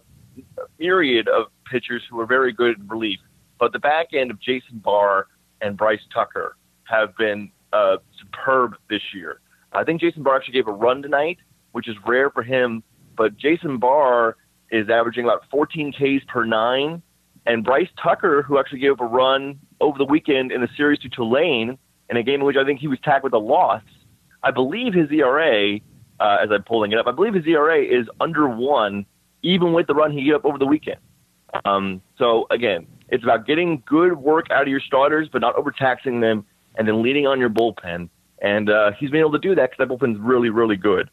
[0.78, 3.20] myriad of pitchers who are very good in relief,
[3.58, 5.28] but the back end of Jason Barr
[5.62, 9.40] and Bryce Tucker have been uh, superb this year.
[9.72, 11.38] I think Jason Barr actually gave a run tonight,
[11.72, 12.84] which is rare for him.
[13.16, 14.38] But Jason Barr
[14.72, 17.02] is averaging about 14 Ks per nine,
[17.46, 21.00] and Bryce Tucker, who actually gave up a run over the weekend in the series
[21.00, 21.78] to Tulane,
[22.10, 23.84] in a game in which I think he was tagged with a loss.
[24.44, 25.80] I believe his ERA,
[26.20, 29.06] uh, as I'm pulling it up, I believe his ERA is under one,
[29.42, 31.00] even with the run he gave up over the weekend.
[31.64, 36.20] Um, so again, it's about getting good work out of your starters, but not overtaxing
[36.20, 36.46] them,
[36.78, 38.10] and then leaning on your bullpen.
[38.42, 41.10] And uh, he's been able to do that because that bullpen's really, really good.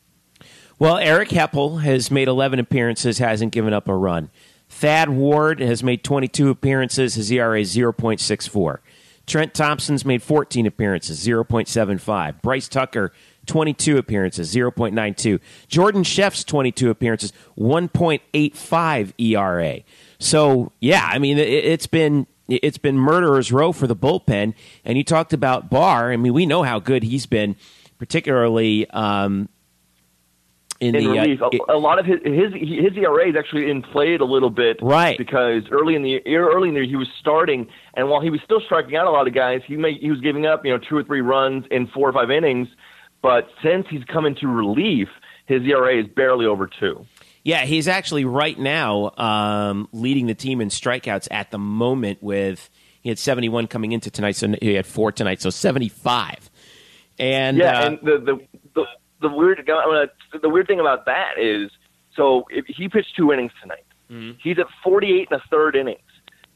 [0.82, 4.30] Well, Eric Heppel has made 11 appearances, hasn't given up a run.
[4.68, 7.14] Thad Ward has made 22 appearances.
[7.14, 8.78] His ERA is 0.64.
[9.24, 12.42] Trent Thompson's made 14 appearances, 0.75.
[12.42, 13.12] Bryce Tucker,
[13.46, 15.38] 22 appearances, 0.92.
[15.68, 19.82] Jordan Sheff's 22 appearances, 1.85 ERA.
[20.18, 24.54] So, yeah, I mean, it, has been it's been murderer's row for the bullpen.
[24.84, 26.10] And you talked about Barr.
[26.10, 27.54] I mean, we know how good he's been,
[27.98, 29.48] particularly um,
[30.82, 31.40] in, in the relief.
[31.40, 34.78] uh, a, a, lot of his his his ERA is actually inflated a little bit,
[34.82, 35.16] right?
[35.16, 38.40] Because early in the early in the year he was starting, and while he was
[38.44, 40.78] still striking out a lot of guys, he may he was giving up you know
[40.78, 42.68] two or three runs in four or five innings.
[43.22, 45.08] But since he's come into relief,
[45.46, 47.06] his ERA is barely over two.
[47.44, 52.22] Yeah, he's actually right now um, leading the team in strikeouts at the moment.
[52.22, 52.68] With
[53.02, 56.50] he had seventy one coming into tonight, so he had four tonight, so seventy five.
[57.18, 58.51] And yeah, uh, and the the,
[59.22, 59.66] the weird
[60.40, 61.70] the weird thing about that is
[62.14, 63.84] so if he pitched two innings tonight.
[64.10, 64.38] Mm-hmm.
[64.42, 66.00] He's at 48 and a third innings.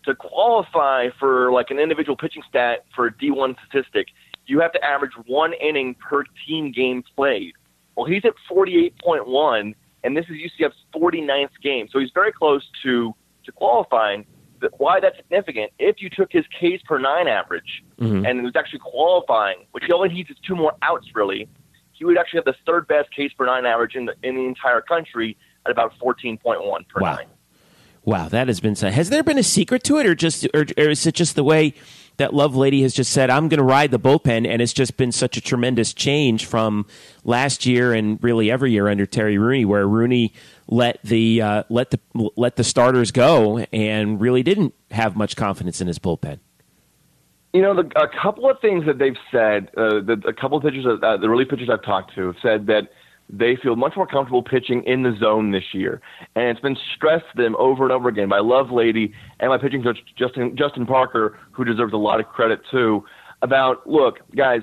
[0.04, 4.08] To qualify for like an individual pitching stat for a D1 statistic,
[4.46, 7.54] you have to average one inning per team game played.
[7.96, 9.74] Well, he's at 48.1,
[10.04, 14.26] and this is UCF's 49th game, so he's very close to to qualifying.
[14.78, 15.72] Why that's significant?
[15.78, 18.24] If you took his Ks per nine average mm-hmm.
[18.24, 21.48] and it was actually qualifying, which he only needs is two more outs really,
[21.98, 24.44] he would actually have the third best Ks per nine average in the in the
[24.44, 27.16] entire country at about 14.1 per wow.
[27.16, 27.26] nine.
[28.06, 28.76] Wow, that has been.
[28.76, 28.92] said.
[28.92, 31.42] Has there been a secret to it, or just, or, or is it just the
[31.42, 31.74] way
[32.18, 35.10] that Lovelady has just said, "I'm going to ride the bullpen," and it's just been
[35.10, 36.86] such a tremendous change from
[37.24, 40.32] last year and really every year under Terry Rooney, where Rooney
[40.68, 41.98] let the uh, let the
[42.36, 46.38] let the starters go and really didn't have much confidence in his bullpen.
[47.56, 50.62] You know, the, a couple of things that they've said, uh, the, a couple of
[50.62, 52.90] pitchers, uh, the relief pitchers I've talked to have said that
[53.30, 56.02] they feel much more comfortable pitching in the zone this year.
[56.34, 59.82] And it's been stressed to them over and over again by Lovelady and my pitching
[59.82, 63.06] coach, Justin, Justin Parker, who deserves a lot of credit too,
[63.40, 64.60] about, look, guys,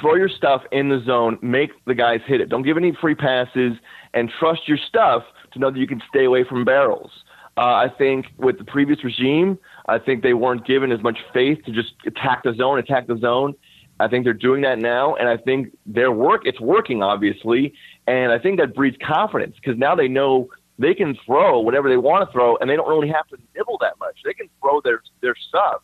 [0.00, 2.48] throw your stuff in the zone, make the guys hit it.
[2.48, 3.72] Don't give any free passes,
[4.14, 7.10] and trust your stuff to know that you can stay away from barrels.
[7.56, 11.64] Uh, I think with the previous regime, I think they weren't given as much faith
[11.64, 13.54] to just attack the zone, attack the zone.
[13.98, 17.72] I think they're doing that now, and I think their work it's working obviously,
[18.06, 21.96] and I think that breeds confidence because now they know they can throw whatever they
[21.96, 24.18] want to throw, and they don't really have to nibble that much.
[24.22, 25.80] They can throw their their stuff,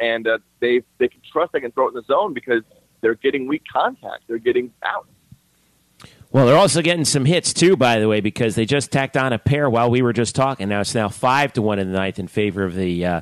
[0.00, 2.62] and uh, they they can trust they can throw it in the zone because
[3.02, 5.06] they're getting weak contact, they're getting out.
[6.34, 9.32] Well, they're also getting some hits too, by the way, because they just tacked on
[9.32, 10.68] a pair while we were just talking.
[10.68, 13.20] Now it's now five to one in the ninth in favor of the uh,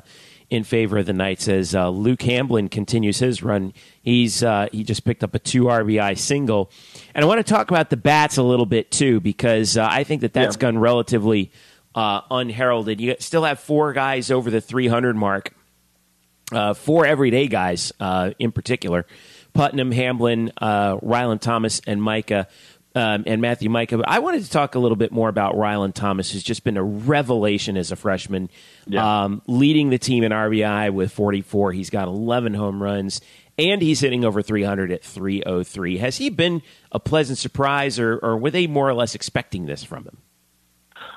[0.49, 3.71] in favor of the Knights as uh, Luke Hamblin continues his run.
[4.01, 6.71] He's uh, he just picked up a two RBI single,
[7.13, 10.03] and I want to talk about the bats a little bit too because uh, I
[10.03, 10.61] think that that's yeah.
[10.61, 11.51] gone relatively
[11.93, 12.99] uh, unheralded.
[12.99, 15.53] You still have four guys over the 300 mark,
[16.51, 17.93] uh, four everyday guys
[18.39, 19.05] in particular.
[19.53, 22.47] Putnam, Hamblin, Rylan Thomas, and Mika
[22.95, 24.01] um, and Matthew Mika.
[24.05, 26.83] I wanted to talk a little bit more about Rylan Thomas, who's just been a
[26.83, 28.49] revelation as a freshman,
[28.87, 29.23] yeah.
[29.23, 31.71] um, leading the team in RBI with 44.
[31.71, 33.21] He's got 11 home runs,
[33.57, 35.97] and he's hitting over 300 at 303.
[35.97, 39.83] Has he been a pleasant surprise, or, or were they more or less expecting this
[39.83, 40.17] from him?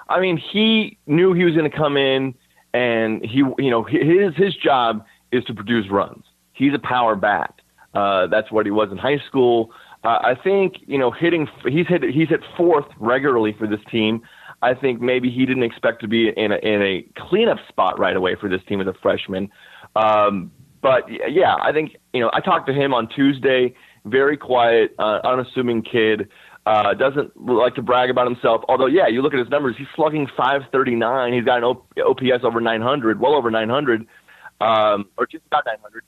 [0.08, 2.34] I mean, he knew he was going to come in,
[2.72, 6.24] and he, you know, his his job is to produce runs.
[6.52, 7.60] He's a power bat.
[7.92, 9.72] Uh, that's what he was in high school.
[10.06, 14.22] Uh, I think you know hitting he's hit he's hit fourth regularly for this team.
[14.62, 18.16] I think maybe he didn't expect to be in a, in a cleanup spot right
[18.16, 19.50] away for this team as a freshman.
[19.96, 23.74] Um, but yeah, I think you know I talked to him on Tuesday.
[24.04, 26.28] Very quiet, uh, unassuming kid.
[26.66, 28.62] Uh, doesn't like to brag about himself.
[28.68, 29.74] Although, yeah, you look at his numbers.
[29.76, 31.32] He's slugging 539.
[31.32, 34.06] He's got an OPS over 900, well over 900,
[34.60, 36.04] um, or just about 900.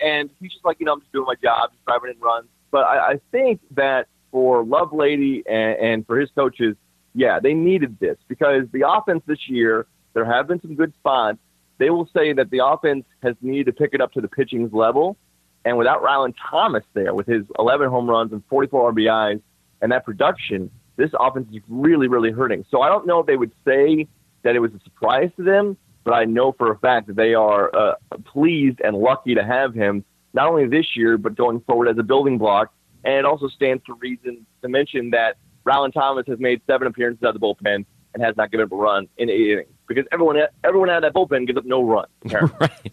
[0.00, 2.48] And he's just like, you know, I'm just doing my job, just driving in runs.
[2.74, 6.74] But I, I think that for Lovelady and, and for his coaches,
[7.14, 11.38] yeah, they needed this because the offense this year, there have been some good spots.
[11.78, 14.72] They will say that the offense has needed to pick it up to the pitching's
[14.72, 15.16] level.
[15.64, 19.40] And without Rylan Thomas there, with his 11 home runs and 44 RBIs
[19.80, 22.64] and that production, this offense is really, really hurting.
[22.72, 24.08] So I don't know if they would say
[24.42, 27.34] that it was a surprise to them, but I know for a fact that they
[27.34, 27.94] are uh,
[28.24, 30.04] pleased and lucky to have him
[30.34, 32.72] not only this year but going forward as a building block.
[33.04, 37.22] And it also stands to reason to mention that Rylan Thomas has made seven appearances
[37.22, 40.04] out of the bullpen and has not given up a run in eight innings because
[40.12, 42.06] everyone everyone out of that bullpen gives up no run.
[42.60, 42.92] right.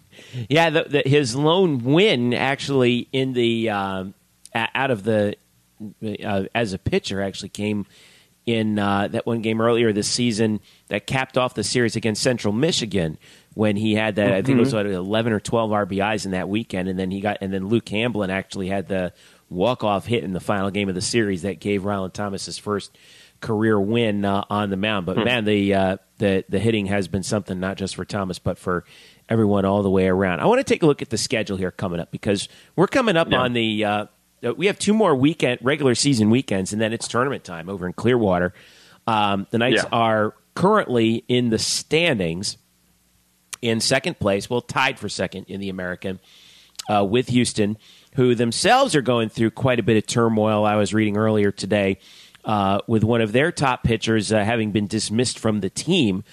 [0.50, 4.14] Yeah, the, the, his lone win actually in the um,
[4.54, 5.36] out of the
[6.24, 7.86] uh, as a pitcher actually came
[8.46, 12.54] in uh, that one game earlier this season that capped off the series against Central
[12.54, 13.18] Michigan
[13.54, 14.28] when he had that.
[14.28, 14.36] Mm-hmm.
[14.36, 14.91] I think it was mm-hmm.
[14.91, 18.30] eleven or twelve RBIs in that weekend, and then he got and then Luke Hamblin
[18.30, 19.14] actually had the
[19.49, 22.58] walk off hit in the final game of the series that gave Rylan Thomas his
[22.58, 22.97] first
[23.41, 25.06] career win uh, on the mound.
[25.06, 25.24] But hmm.
[25.24, 28.86] man, the uh, the the hitting has been something not just for Thomas but for
[29.28, 30.39] everyone all the way around.
[30.39, 33.18] I want to take a look at the schedule here coming up because we're coming
[33.18, 33.86] up on the.
[33.86, 34.06] Uh,
[34.58, 37.93] we have two more weekend regular season weekends, and then it's tournament time over in
[37.93, 38.54] Clearwater.
[39.06, 39.89] Um, the Knights yeah.
[39.91, 42.58] are currently in the standings
[43.62, 46.20] in second place, well, tied for second in the American
[46.89, 47.78] uh, with Houston,
[48.16, 50.66] who themselves are going through quite a bit of turmoil.
[50.66, 51.99] I was reading earlier today
[52.43, 56.24] uh, with one of their top pitchers uh, having been dismissed from the team.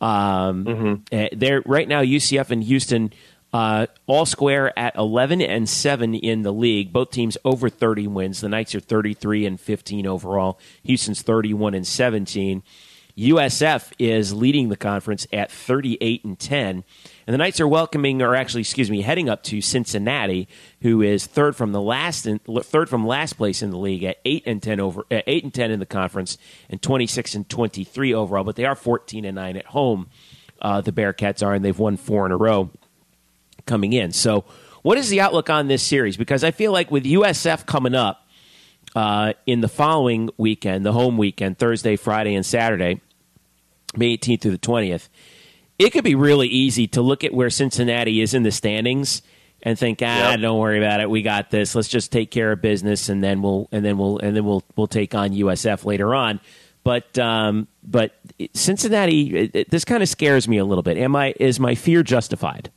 [0.00, 0.94] Um, mm-hmm.
[1.12, 3.12] Eh, they're right now UCF and Houston
[3.52, 6.92] uh, all square at 11 and 7 in the league.
[6.92, 8.40] Both teams over 30 wins.
[8.40, 10.58] The Knights are 33 and 15 overall.
[10.84, 12.62] Houston's 31 and 17.
[13.18, 16.84] USF is leading the conference at 38 and 10.
[17.26, 20.46] And the Knights are welcoming, or actually, excuse me, heading up to Cincinnati,
[20.82, 24.18] who is third from the last, in, third from last place in the league at
[24.24, 26.38] eight and ten over, uh, eight and ten in the conference,
[26.70, 28.44] and twenty six and twenty three overall.
[28.44, 30.08] But they are fourteen and nine at home.
[30.62, 32.70] Uh, the Bearcats are, and they've won four in a row
[33.66, 34.12] coming in.
[34.12, 34.44] So,
[34.82, 36.16] what is the outlook on this series?
[36.16, 38.26] Because I feel like with USF coming up
[38.94, 43.00] uh, in the following weekend, the home weekend, Thursday, Friday, and Saturday,
[43.96, 45.08] May 18th through the 20th,
[45.78, 49.22] it could be really easy to look at where Cincinnati is in the standings
[49.62, 50.40] and think, ah, yep.
[50.40, 51.10] don't worry about it.
[51.10, 51.74] We got this.
[51.74, 54.64] Let's just take care of business, and then we'll and then we'll and then we'll
[54.76, 56.40] we'll take on USF later on.
[56.84, 58.18] But um, but
[58.54, 60.96] Cincinnati, it, it, this kind of scares me a little bit.
[60.96, 62.70] Am I is my fear justified?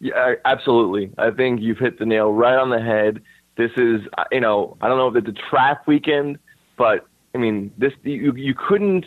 [0.00, 1.12] Yeah, absolutely.
[1.16, 3.22] I think you've hit the nail right on the head.
[3.56, 4.00] This is,
[4.32, 6.38] you know, I don't know if it's a trap weekend,
[6.76, 9.06] but I mean, this you you couldn't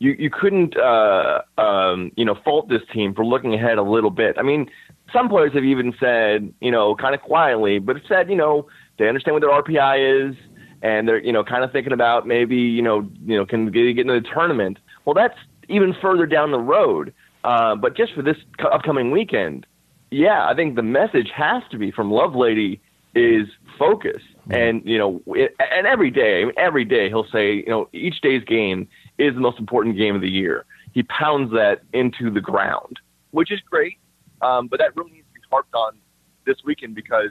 [0.00, 4.10] you you couldn't uh, um, you know fault this team for looking ahead a little
[4.10, 4.36] bit.
[4.38, 4.68] I mean,
[5.12, 8.66] some players have even said you know kind of quietly, but have said you know
[8.98, 10.36] they understand what their RPI is
[10.82, 13.94] and they're you know kind of thinking about maybe you know you know can get,
[13.94, 14.78] get into the tournament.
[15.04, 15.38] Well, that's
[15.68, 17.12] even further down the road.
[17.44, 18.36] Uh, but just for this
[18.70, 19.66] upcoming weekend,
[20.10, 22.80] yeah, I think the message has to be from Lovelady
[23.14, 23.48] is
[23.78, 24.22] focus.
[24.42, 24.52] Mm-hmm.
[24.52, 28.44] And you know, it, and every day, every day he'll say, you know, each day's
[28.44, 28.88] game
[29.20, 30.64] is the most important game of the year.
[30.92, 32.98] He pounds that into the ground,
[33.30, 33.98] which is great.
[34.42, 35.98] Um, but that really needs to be harped on
[36.46, 37.30] this weekend because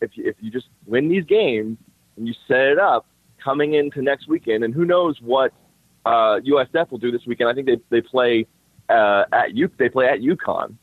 [0.00, 1.78] if you, if you just win these games
[2.16, 3.06] and you set it up
[3.42, 5.52] coming into next weekend, and who knows what
[6.04, 7.48] uh, USF will do this weekend?
[7.48, 8.46] I think they they play
[8.88, 10.76] uh, at U they play at UConn.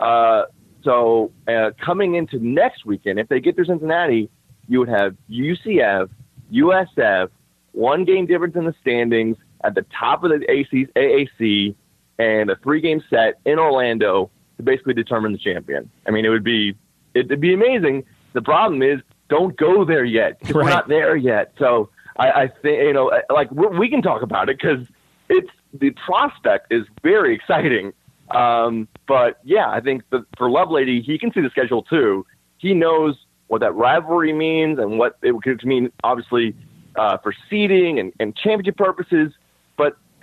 [0.00, 0.44] Uh,
[0.82, 4.28] so uh, coming into next weekend, if they get through Cincinnati,
[4.68, 6.10] you would have UCF,
[6.52, 7.30] USF,
[7.72, 11.74] one game difference in the standings, at the top of the AC, AAC
[12.18, 15.90] and a three game set in Orlando to basically determine the champion.
[16.06, 16.76] I mean, it would be
[17.14, 18.04] it'd be amazing.
[18.34, 20.54] The problem is, don't go there yet right.
[20.54, 21.54] we're not there yet.
[21.58, 24.86] So I, I think you know, like we can talk about it because
[25.28, 27.92] it's the prospect is very exciting.
[28.30, 32.26] Um, but yeah, I think the, for Lovelady, he can see the schedule too.
[32.58, 33.16] He knows
[33.48, 36.54] what that rivalry means and what it could mean, obviously,
[36.96, 39.32] uh, for seeding and, and championship purposes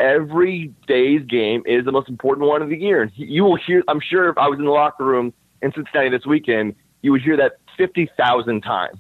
[0.02, 3.04] every day's game is the most important one of the year.
[3.04, 6.10] And you will hear, I'm sure if I was in the locker room in Cincinnati
[6.10, 9.00] this weekend, you would hear that 50,000 times.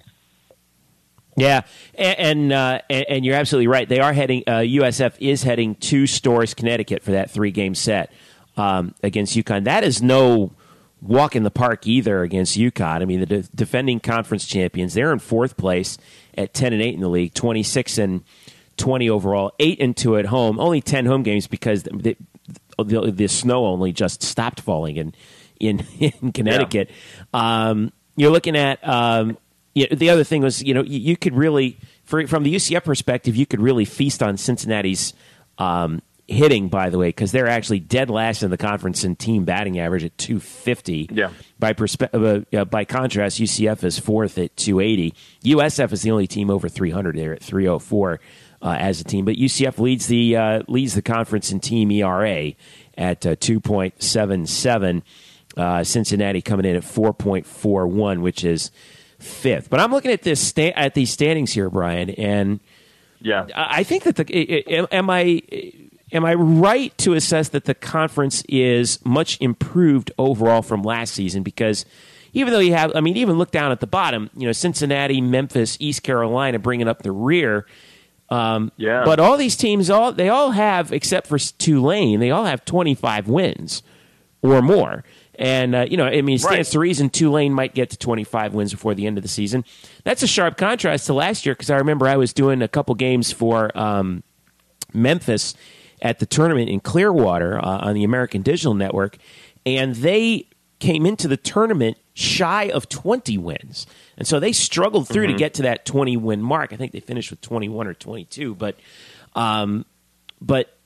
[1.38, 1.62] Yeah,
[1.96, 3.88] and and, uh, and, you're absolutely right.
[3.88, 4.44] They are heading.
[4.46, 8.12] Uh, USF is heading to Storrs, Connecticut, for that three game set
[8.58, 9.64] um, against UConn.
[9.64, 10.52] That is no
[11.02, 13.02] walk in the park either against UConn.
[13.02, 14.94] I mean, the de- defending conference champions.
[14.94, 15.98] They're in fourth place
[16.38, 18.26] at ten and eight in the league, twenty six and
[18.82, 22.18] 20 overall, eight and two at home, only 10 home games because the,
[22.84, 25.14] the, the snow only just stopped falling in
[25.60, 26.90] in, in Connecticut.
[27.34, 27.70] Yeah.
[27.70, 29.38] Um, you're looking at um,
[29.76, 32.54] you know, the other thing was you know you, you, could really for, from the
[32.54, 35.14] UCF perspective you could really feast on Cincinnati's
[35.60, 39.46] um, hitting, by the way, because they're actually dead last in the conference in team
[39.46, 41.10] batting average at 250.
[41.12, 41.30] Yeah.
[41.60, 45.14] By perspe- uh, uh, by contrast, UCF is fourth at 280.
[45.44, 48.20] USF is the only team over 300 there at 304
[48.62, 52.54] uh, as a team, but UCF leads the uh, leads the conference in team ERA
[52.98, 55.02] at uh, 2.77.
[55.58, 58.72] Uh, Cincinnati coming in at 4.41, which is
[59.20, 59.70] fifth.
[59.70, 62.60] But I'm looking at this sta- at these standings here, Brian, and
[63.20, 63.48] Yeah.
[63.56, 65.42] I think that the am I
[66.12, 71.44] am I right to assess that the conference is much improved overall from last season
[71.44, 71.86] because
[72.34, 75.20] even though you have I mean even look down at the bottom you know Cincinnati
[75.22, 77.66] Memphis East Carolina bringing up the rear
[78.32, 79.04] um, Yeah.
[79.06, 83.28] but all these teams all they all have except for Tulane they all have 25
[83.28, 83.84] wins
[84.42, 85.04] or more
[85.36, 86.72] and uh, you know I mean it stands Right.
[86.72, 89.64] to reason Tulane might get to 25 wins before the end of the season
[90.04, 92.96] that's a sharp contrast to last year because I remember I was doing a couple
[92.96, 94.24] games for um,
[94.94, 95.54] Memphis
[96.02, 99.18] at the tournament in Clearwater uh, on the American Digital Network,
[99.66, 100.48] and they
[100.80, 103.88] came into the tournament shy of 20 wins.
[104.18, 106.74] And so they struggled through to get to that 20 win mark.
[106.74, 108.78] I think they finished with 21 or 22, but
[109.36, 109.86] um,
[110.42, 110.78] but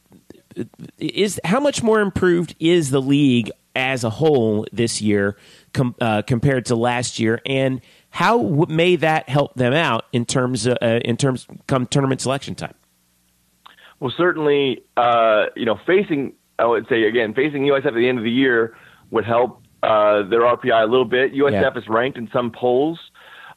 [0.99, 5.35] is how much more improved is the league as a whole this year
[5.73, 10.25] com- uh, compared to last year and how w- may that help them out in
[10.25, 12.73] terms of, uh, in terms come tournament selection time
[13.99, 18.17] Well, certainly, uh, you know, facing, I would say again, facing USF at the end
[18.17, 18.77] of the year
[19.11, 21.33] would help uh, their RPI a little bit.
[21.33, 21.77] USF Yeah.
[21.79, 22.99] is ranked in some polls.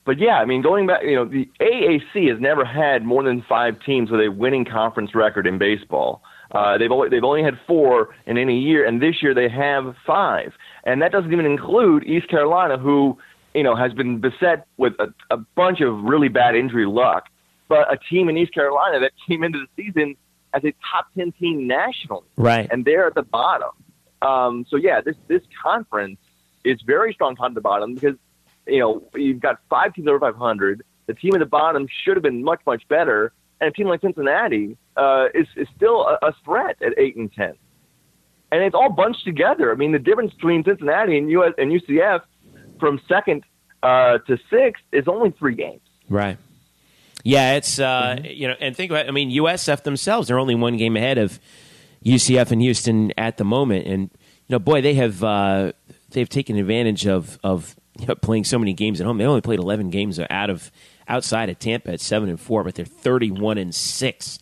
[0.05, 3.43] But yeah, I mean, going back, you know, the AAC has never had more than
[3.43, 6.23] five teams with a winning conference record in baseball.
[6.53, 9.95] Uh, they've only they've only had four in any year, and this year they have
[10.07, 10.55] five,
[10.85, 13.19] and that doesn't even include East Carolina, who
[13.53, 17.25] you know has been beset with a, a bunch of really bad injury luck.
[17.69, 20.17] But a team in East Carolina that came into the season
[20.55, 22.67] as a top ten team nationally, Right.
[22.71, 23.69] and they're at the bottom.
[24.23, 26.19] Um, so yeah, this this conference
[26.65, 28.17] is very strong top to bottom because
[28.67, 30.83] you know you've got five teams over 500.
[31.07, 34.01] The team at the bottom should have been much much better, and a team like
[34.01, 37.55] Cincinnati uh, is is still a, a threat at eight and ten.
[38.51, 39.71] And it's all bunched together.
[39.71, 42.23] I mean, the difference between Cincinnati and US and UCF
[42.81, 43.45] from second
[43.83, 45.83] uh, to sixth is only three games.
[46.09, 46.39] Right.
[47.25, 48.25] Yeah, it's uh, Mm-hmm.
[48.27, 49.07] you know, and think about.
[49.09, 51.39] I mean, USF themselves they're only one game ahead of
[52.05, 55.73] UCF and Houston at the moment, and you know, boy, they have uh,
[56.11, 59.19] they've taken advantage of of you know, playing so many games at home.
[59.19, 60.71] They only played eleven games out of
[61.09, 64.39] outside of Tampa at seven and four, but they're thirty one and six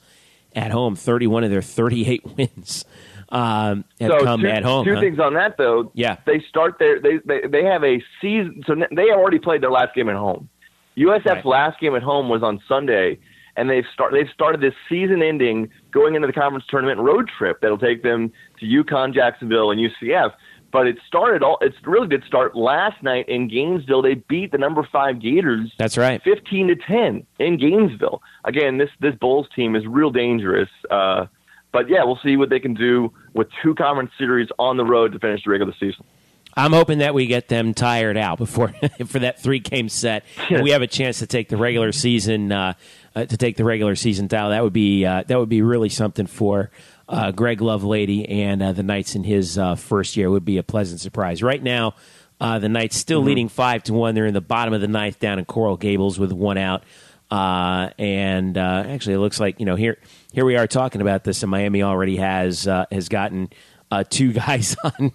[0.54, 0.96] at home.
[0.96, 2.84] Thirty one of their thirty eight wins
[3.30, 4.84] um, have so come two, at home.
[4.84, 5.00] Two huh?
[5.00, 5.90] things on that though.
[5.94, 6.16] Yeah.
[6.26, 8.62] they start their they they, they have a season.
[8.66, 10.48] So they already played their last game at home.
[10.96, 11.44] USF's Right.
[11.44, 13.18] last game at home was on Sunday,
[13.57, 17.78] and they've start they've started this season-ending going into the conference tournament road trip that'll
[17.78, 20.32] take them to UConn, Jacksonville, and UCF.
[20.72, 21.59] But it started all.
[21.61, 24.02] It really did start last night in Gainesville.
[24.02, 25.72] They beat the number five Gators.
[25.78, 26.22] That's right.
[26.22, 28.20] 15 to 10 in Gainesville.
[28.44, 30.68] Again, this this Bulls team is real dangerous.
[30.90, 31.26] Uh,
[31.72, 35.12] but yeah, we'll see what they can do with two conference series on the road
[35.12, 36.04] to finish the regular season.
[36.57, 38.68] I'm hoping that we get them tired out before
[39.07, 42.50] for that three game set, and we have a chance to take the regular season
[42.50, 42.72] uh,
[43.16, 44.50] uh, to take the regular season title.
[44.50, 46.70] That would be uh, that would be really something for
[47.08, 50.26] uh, Greg Lovelady and uh, the Knights in his uh, first year.
[50.28, 51.42] It would be a pleasant surprise.
[51.42, 51.94] Right now,
[52.40, 54.14] uh, the Knights still leading five to one.
[54.14, 56.84] They're in the bottom of the ninth down in Coral Gables with one out.
[57.30, 59.98] Uh, and uh, actually, it looks like you know here
[60.32, 63.48] here we are talking about this, and Miami already has uh, has gotten
[63.90, 65.12] uh, two guys on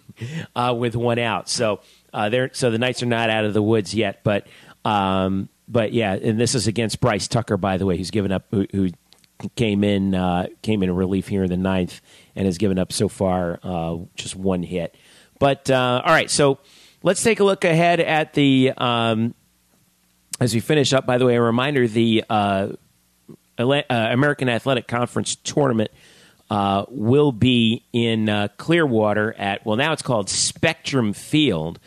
[0.56, 1.48] uh, with one out.
[1.48, 1.82] So
[2.14, 4.48] uh, they're so the Knights are not out of the woods yet, but
[4.84, 8.46] um, but yeah, and this is against Bryce Tucker, by the way, who's given up
[8.52, 8.90] who, who
[9.56, 12.02] came in uh, came in relief here in the ninth
[12.36, 14.96] and has given up so far uh, just one hit.
[15.40, 16.60] But uh, all right, so
[17.04, 18.74] let's take a look ahead at the.
[18.78, 19.34] Um,
[20.40, 22.70] as we finish up, by the way, a reminder: the uh,
[23.58, 25.92] uh, American Athletic Conference tournament
[26.50, 31.80] uh, will be in Clearwater at well, now it's called Spectrum Field.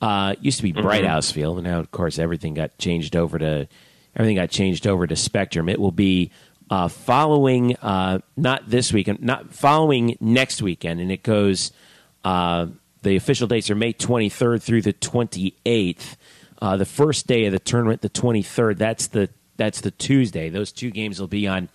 [0.00, 3.16] Uh, it used to be Bright House Field, and now of course everything got changed
[3.16, 3.68] over to
[4.14, 5.68] everything got changed over to Spectrum.
[5.68, 6.30] It will be
[6.70, 11.72] uh, following uh, not this weekend, not following next weekend, and it goes.
[12.24, 12.66] Uh,
[13.02, 16.16] the official dates are May 23rd through the 28th.
[16.60, 18.78] Uh, the first day of the tournament, the 23rd.
[18.78, 20.48] That's the that's the Tuesday.
[20.48, 21.68] Those two games will be on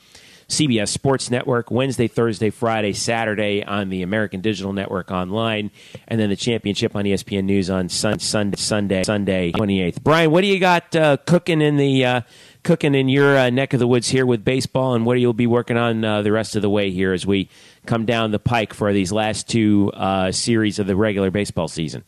[0.51, 5.71] CBS Sports Network Wednesday, Thursday, Friday, Saturday on the American Digital Network online,
[6.07, 10.03] and then the championship on ESPN News on sun, Sunday, Sunday, Sunday, 28th.
[10.03, 12.21] Brian, what do you got uh, cooking in the uh,
[12.63, 15.47] cooking in your uh, neck of the woods here with baseball, and what you'll be
[15.47, 17.49] working on uh, the rest of the way here as we
[17.85, 22.03] come down the pike for these last two uh, series of the regular baseball season?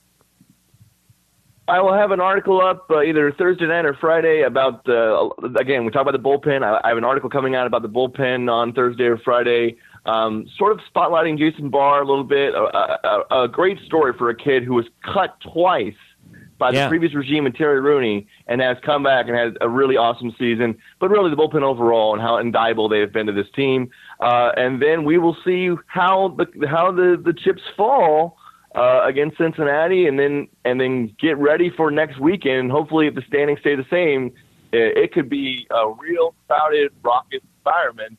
[1.68, 5.86] I will have an article up uh, either Thursday night or Friday about uh, again
[5.86, 6.62] we talk about the bullpen.
[6.62, 10.46] I, I have an article coming out about the bullpen on Thursday or Friday, um,
[10.58, 12.54] sort of spotlighting Jason Barr a little bit.
[12.54, 15.96] A, a, a great story for a kid who was cut twice
[16.58, 16.90] by the Yeah.
[16.90, 20.78] previous regime and Terry Rooney, and has come back and had a really awesome season.
[21.00, 23.90] But really, the bullpen overall and how invaluable they have been to this team.
[24.20, 28.38] Uh, and then we will see how the how the, the chips fall
[28.76, 32.72] uh, against Cincinnati, and then and then get ready for next weekend.
[32.72, 34.34] Hopefully, if the standings stay the same,
[34.72, 38.18] it, it could be a real crowded, raucous environment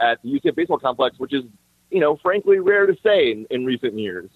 [0.00, 1.44] at the UCF baseball complex, which is
[1.90, 4.30] you know frankly rare to say in, in recent years.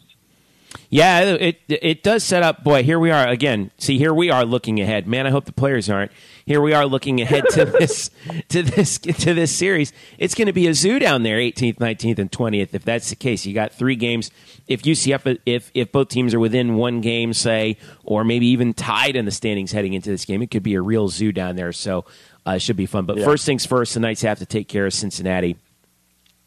[0.88, 2.64] Yeah, it it does set up.
[2.64, 3.70] Boy, here we are again.
[3.78, 5.06] See, here we are looking ahead.
[5.06, 6.10] Man, I hope the players aren't.
[6.46, 8.10] Here we are looking ahead to this
[8.48, 9.92] to this to this series.
[10.18, 12.74] It's going to be a zoo down there, 18th, 19th, and 20th.
[12.74, 14.30] If that's the case, you got three games.
[14.66, 19.14] If UCF, if if both teams are within one game, say, or maybe even tied
[19.16, 21.72] in the standings heading into this game, it could be a real zoo down there.
[21.72, 22.04] So
[22.46, 23.06] uh, it should be fun.
[23.06, 23.24] But Yeah.
[23.24, 25.56] first things first, the Knights have to take care of Cincinnati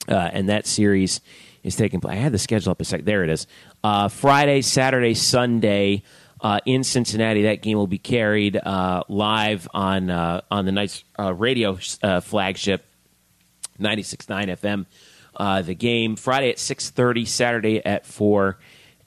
[0.10, 1.22] uh, and that series
[1.64, 2.14] is taking place.
[2.14, 3.06] I had the schedule up a sec.
[3.06, 3.48] There it is.
[3.84, 6.04] Uh, Friday, Saturday, Sunday
[6.42, 7.44] uh, in Cincinnati.
[7.44, 12.20] That game will be carried uh, live on uh, on the Knights uh, radio uh,
[12.20, 12.86] flagship,
[13.80, 14.86] 96.9
[15.38, 15.66] FM.
[15.66, 18.60] The game Friday at 6:30, Saturday at four,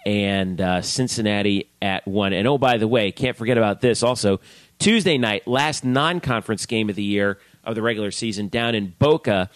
[0.07, 2.33] and Cincinnati at one.
[2.33, 4.03] And oh, by the way, can't forget about this.
[4.03, 4.41] Also,
[4.79, 9.51] Tuesday night, last non-conference game of the year of the regular season, down in Boca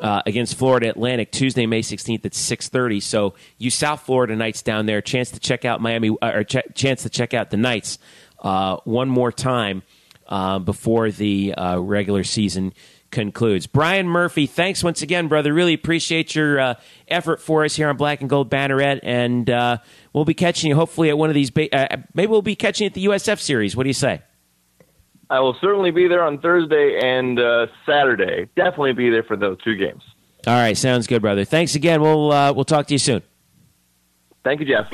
[0.00, 3.02] uh, against Florida Atlantic Tuesday, May 16th at 6:30.
[3.02, 6.56] So you South Florida Knights down there, chance to check out Miami uh, or ch-
[6.74, 7.98] chance to check out the Knights
[8.40, 9.82] uh, one more time
[10.28, 12.72] uh, before the uh, regular season
[13.10, 13.66] concludes.
[13.66, 15.54] Brian Murphy, thanks once again, brother.
[15.54, 16.74] Really appreciate your uh,
[17.08, 19.48] effort for us here on Black and Gold Banneret, and
[20.12, 21.50] we'll be catching you hopefully at one of these.
[21.50, 23.76] Ba- maybe we'll be catching you at the USF series.
[23.76, 24.22] What do you say?
[25.28, 28.48] I will certainly be there on Thursday and uh, Saturday.
[28.54, 30.02] Definitely be there for those two games.
[30.46, 31.44] All right, sounds good, brother.
[31.44, 32.00] Thanks again.
[32.00, 33.22] We'll uh, we'll talk to you soon.
[34.44, 34.88] Thank you, Jeff.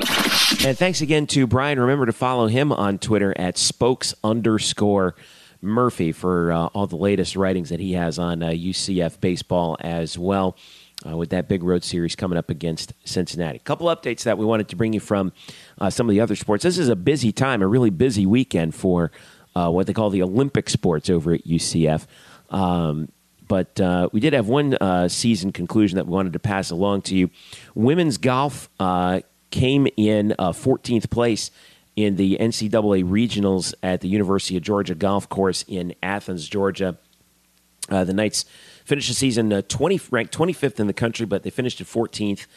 [0.65, 1.79] And thanks again to Brian.
[1.79, 5.15] Remember to follow him on Twitter at spokes underscore
[5.61, 10.17] Murphy for uh, all the latest writings that he has on uh, UCF baseball as
[10.17, 10.57] well.
[11.05, 13.57] Uh, with that big road series coming up against Cincinnati.
[13.57, 15.33] A couple updates that we wanted to bring you from
[15.77, 16.63] uh, some of the other sports.
[16.63, 19.11] This is a busy time, a really busy weekend for
[19.55, 22.05] uh, what they call the Olympic sports over at UCF.
[22.49, 23.09] Um,
[23.47, 27.03] but uh, we did have one uh, season conclusion that we wanted to pass along
[27.03, 27.29] to you.
[27.75, 31.51] Women's golf uh, came in uh, 14th place
[31.95, 36.97] in the NCAA regionals at the University of Georgia Golf Course in Athens, Georgia.
[37.89, 38.45] Uh, the Knights
[38.85, 42.47] finished the season uh, 20, ranked 25th in the country, but they finished at 14th.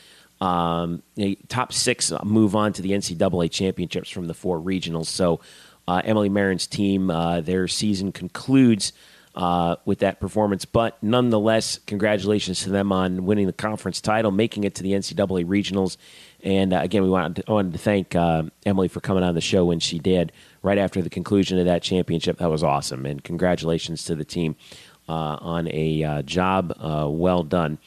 [0.41, 1.03] Um,
[1.49, 5.07] top six move on to the NCAA championships from the four regionals.
[5.07, 5.41] So
[5.89, 8.93] uh, Emily Marin's team, uh, their season concludes
[9.37, 10.65] uh, with that performance.
[10.65, 15.45] But nonetheless, congratulations to them on winning the conference title, making it to the NCAA
[15.45, 15.97] regionals.
[16.43, 19.41] And uh, again, we wanted to, wanted to thank uh, Emily for coming on the
[19.41, 20.33] show when she did
[20.63, 22.39] right after the conclusion of that championship.
[22.39, 23.07] That was awesome.
[23.07, 24.57] And congratulations to the team
[25.09, 27.79] uh, on a job well done.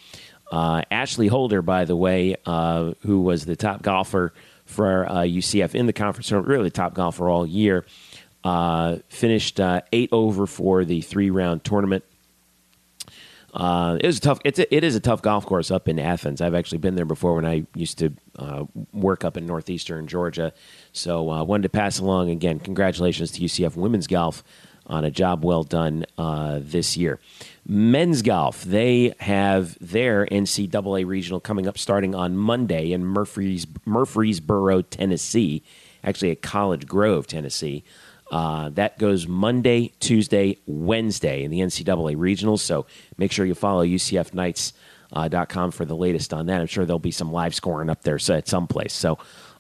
[0.52, 4.34] Ashley Holder, by the way, who was the top golfer
[4.70, 7.86] for uh, UCF in the conference, or really top golfer all year,
[8.44, 12.04] uh, finished uh, eight over for the three round tournament.
[13.52, 14.40] Uh, it was a tough.
[14.46, 16.40] It's a, it is a tough golf course up in Athens.
[16.40, 20.54] I've actually been there before when I used to uh, work up in northeastern Georgia.
[20.92, 22.60] So uh, wanted to pass along again.
[22.60, 24.44] Congratulations to UCF women's golf
[24.90, 27.20] on a job well done uh, this year.
[27.68, 28.64] Men's golf.
[28.64, 35.64] They have their NCAA regional coming up starting on Monday in Murfrees, Murfreesboro, Tennessee.
[36.04, 37.84] Actually, at College Grove, Tennessee.
[38.32, 42.60] Uh, that goes Monday, Tuesday, Wednesday in the NCAA regionals.
[42.60, 42.86] So
[43.18, 46.62] make sure you follow UCFKnights.com for the latest on that.
[46.62, 48.94] I'm sure there'll be some live scoring up there at some place.
[48.94, 49.18] So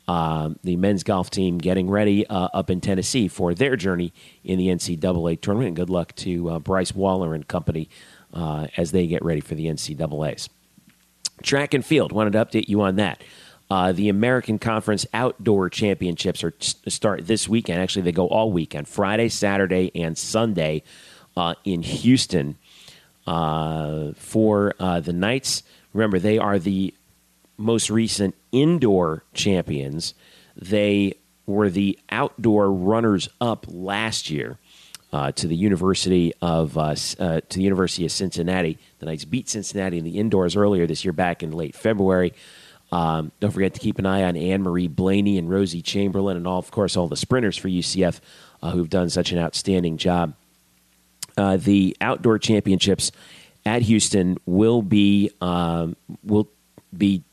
[0.09, 4.11] um, the men's golf team getting ready uh, up in Tennessee for their journey
[4.43, 5.67] in the NCAA tournament.
[5.67, 7.89] And good luck to uh, Bryce Waller and company
[8.33, 10.49] uh, as they get ready for the NCAA's.
[11.43, 13.23] Track and field, wanted to update you on that.
[13.69, 17.79] Uh, the American Conference Outdoor Championships are t- start this weekend.
[17.79, 20.81] Actually, they go all weekend Friday, Saturday, and Sunday
[21.37, 22.57] uh, in Houston
[23.27, 25.61] uh, for uh, the Knights.
[25.93, 26.95] Remember, they are the
[27.59, 30.13] most recent indoor champions.
[30.55, 31.13] They
[31.45, 34.57] were the outdoor runners up last year.
[35.11, 38.77] uh, to the University of uh, uh, to the University of Cincinnati.
[38.99, 42.33] The Knights beat Cincinnati in the indoors earlier this year, back in late February.
[42.91, 46.47] Um, don't forget to keep an eye on Anne Marie Blaney and Rosie Chamberlain, and
[46.47, 48.19] all, of course, all the sprinters for UCF
[48.63, 50.33] uh, who've done such an outstanding job.
[51.37, 53.11] Uh, the outdoor championships
[53.65, 56.49] at Houston will be um, will
[56.95, 57.23] be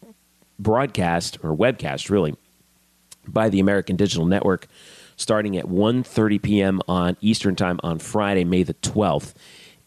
[0.59, 2.35] broadcast or webcast really
[3.27, 4.67] by the American Digital Network
[5.17, 6.81] starting at 1.30 p.m.
[6.87, 9.35] on Eastern Time on Friday, May the 12th,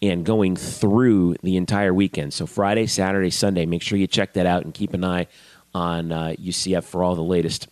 [0.01, 2.33] and going through the entire weekend.
[2.33, 3.65] So Friday, Saturday, Sunday.
[3.65, 5.27] Make sure you check that out and keep an eye
[5.73, 7.67] on uh, UCF for all the latest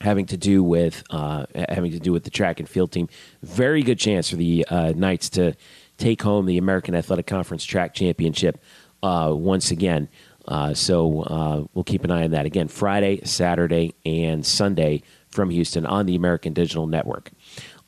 [0.00, 3.08] having to do with uh, having to do with the track and field team.
[3.42, 5.54] Very good chance for the uh, Knights to
[5.98, 8.60] take home the American Athletic Conference Track Championship
[9.02, 10.08] uh, once again.
[10.46, 12.68] Uh, so uh, we'll keep an eye on that again.
[12.68, 17.30] Friday, Saturday, and Sunday from Houston on the American Digital Network.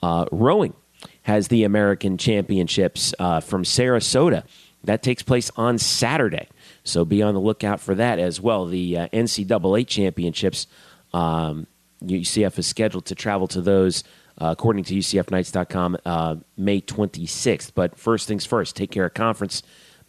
[0.02, 0.74] Uh, rowing
[1.22, 4.44] has the American Championships from Sarasota.
[4.86, 6.48] That takes place on Saturday.
[6.84, 8.66] So be on the lookout for that as well.
[8.66, 10.68] The uh, NCAA championships,
[11.12, 11.66] um,
[12.02, 14.04] UCF is scheduled to travel to those,
[14.40, 17.72] uh, according to UCFKnights.com, uh, May 26th.
[17.74, 19.62] But first things first, take care of conference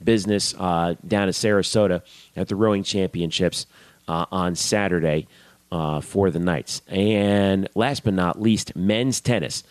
[0.03, 2.01] business uh, down in Sarasota
[2.35, 3.65] at the rowing championships
[4.07, 5.27] uh, on Saturday
[5.71, 6.81] uh, for the Knights.
[6.87, 9.63] And last but not least, men's tennis.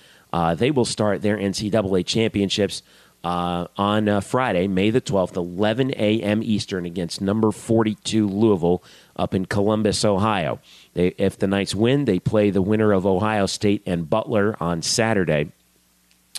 [0.57, 2.83] they will start their NCAA championships
[3.27, 6.45] uh, on uh, Friday, May the 12th, 11 a.m.
[6.45, 8.85] Eastern, against number 42 Louisville
[9.17, 10.61] up in Columbus, Ohio.
[10.95, 14.81] They, if the Knights win, they play the winner of Ohio State and Butler on
[14.81, 15.51] Saturday,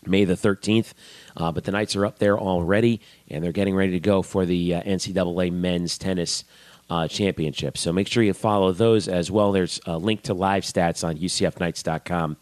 [0.05, 0.93] May the 13th.
[1.37, 4.45] Uh, but the Knights are up there already, and they're getting ready to go for
[4.45, 6.43] the uh, NCAA men's tennis.
[6.89, 7.77] Uh, championship.
[7.77, 9.51] So make sure you follow those as well.
[9.51, 12.37] There's a link to live stats on UCFKnights.com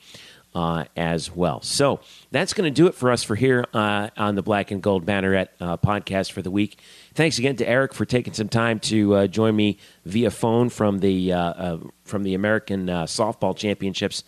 [0.55, 1.61] uh, as well.
[1.61, 1.99] So
[2.31, 5.05] that's going to do it for us for here uh, on the Black and Gold
[5.05, 6.79] Banneret uh, podcast for the week.
[7.13, 10.99] Thanks again to Eric for taking some time to uh, join me via phone from
[10.99, 14.23] the uh, uh, from the American Softball Championships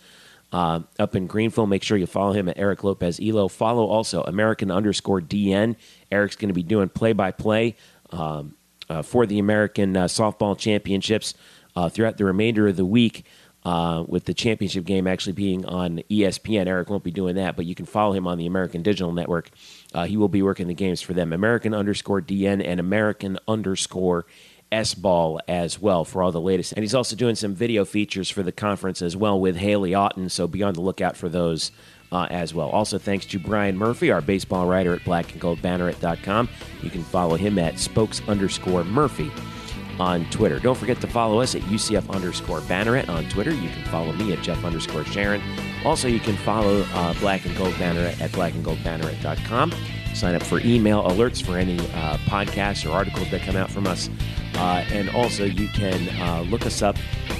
[0.50, 1.66] Uh, up in Greenville.
[1.66, 3.48] Make sure you follow him at Eric Lopez Elo.
[3.48, 5.76] Follow also American underscore DN.
[6.10, 7.76] Eric's going to be doing play by play
[9.02, 11.34] for the American uh, Softball Championships
[11.76, 13.24] uh, throughout the remainder of the week.
[13.64, 16.68] Uh, with the championship game actually being on ESPN.
[16.68, 19.50] Eric won't be doing that, but you can follow him on the American Digital Network.
[19.92, 21.32] Uh, he will be working the games for them.
[21.32, 24.26] American underscore DN and American underscore
[24.70, 26.72] S ball as well for all the latest.
[26.72, 30.28] And he's also doing some video features for the conference as well with Haley Otten,
[30.28, 31.70] so be on the lookout for those.
[32.10, 32.70] Uh, as well.
[32.70, 36.48] Also, thanks to Brian Murphy, our baseball writer at blackandgoldbanneret.com.
[36.82, 39.30] You can follow him at spokes underscore Murphy
[40.00, 40.58] on Twitter.
[40.58, 43.52] Don't forget to follow us at UCF underscore Banneret on Twitter.
[43.52, 45.42] You can follow me at Jeff underscore Sharon.
[45.84, 49.72] Also, you can follow uh, Black and Gold Banneret at blackandgoldbanneret.com.
[50.14, 53.86] Sign up for email alerts for any uh, podcasts or articles that come out from
[53.86, 54.08] us.
[54.58, 56.96] Uh, and also, you can uh, look us up,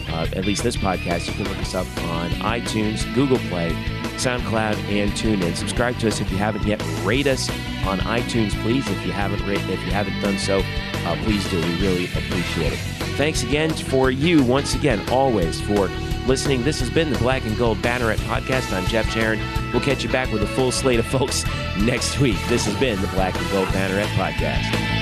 [0.09, 3.71] uh, at least this podcast, you can look us up on iTunes, Google Play,
[4.19, 5.57] SoundCloud, and TuneIn.
[5.57, 6.83] Subscribe to us if you haven't yet.
[7.05, 7.51] Rate us
[7.87, 8.89] on iTunes, please.
[8.89, 10.62] If you haven't if you haven't done so,
[11.05, 11.57] uh, please do.
[11.61, 12.79] We really appreciate it.
[13.16, 15.89] Thanks again for you once again, always for
[16.29, 16.62] listening.
[16.62, 18.73] This has been the Black and Gold Banneret podcast.
[18.73, 19.41] I'm Jeff Sharon.
[19.73, 21.45] We'll catch you back with a full slate of folks
[21.81, 22.37] next week.
[22.49, 24.98] This has been the Black and Gold Banneret podcast.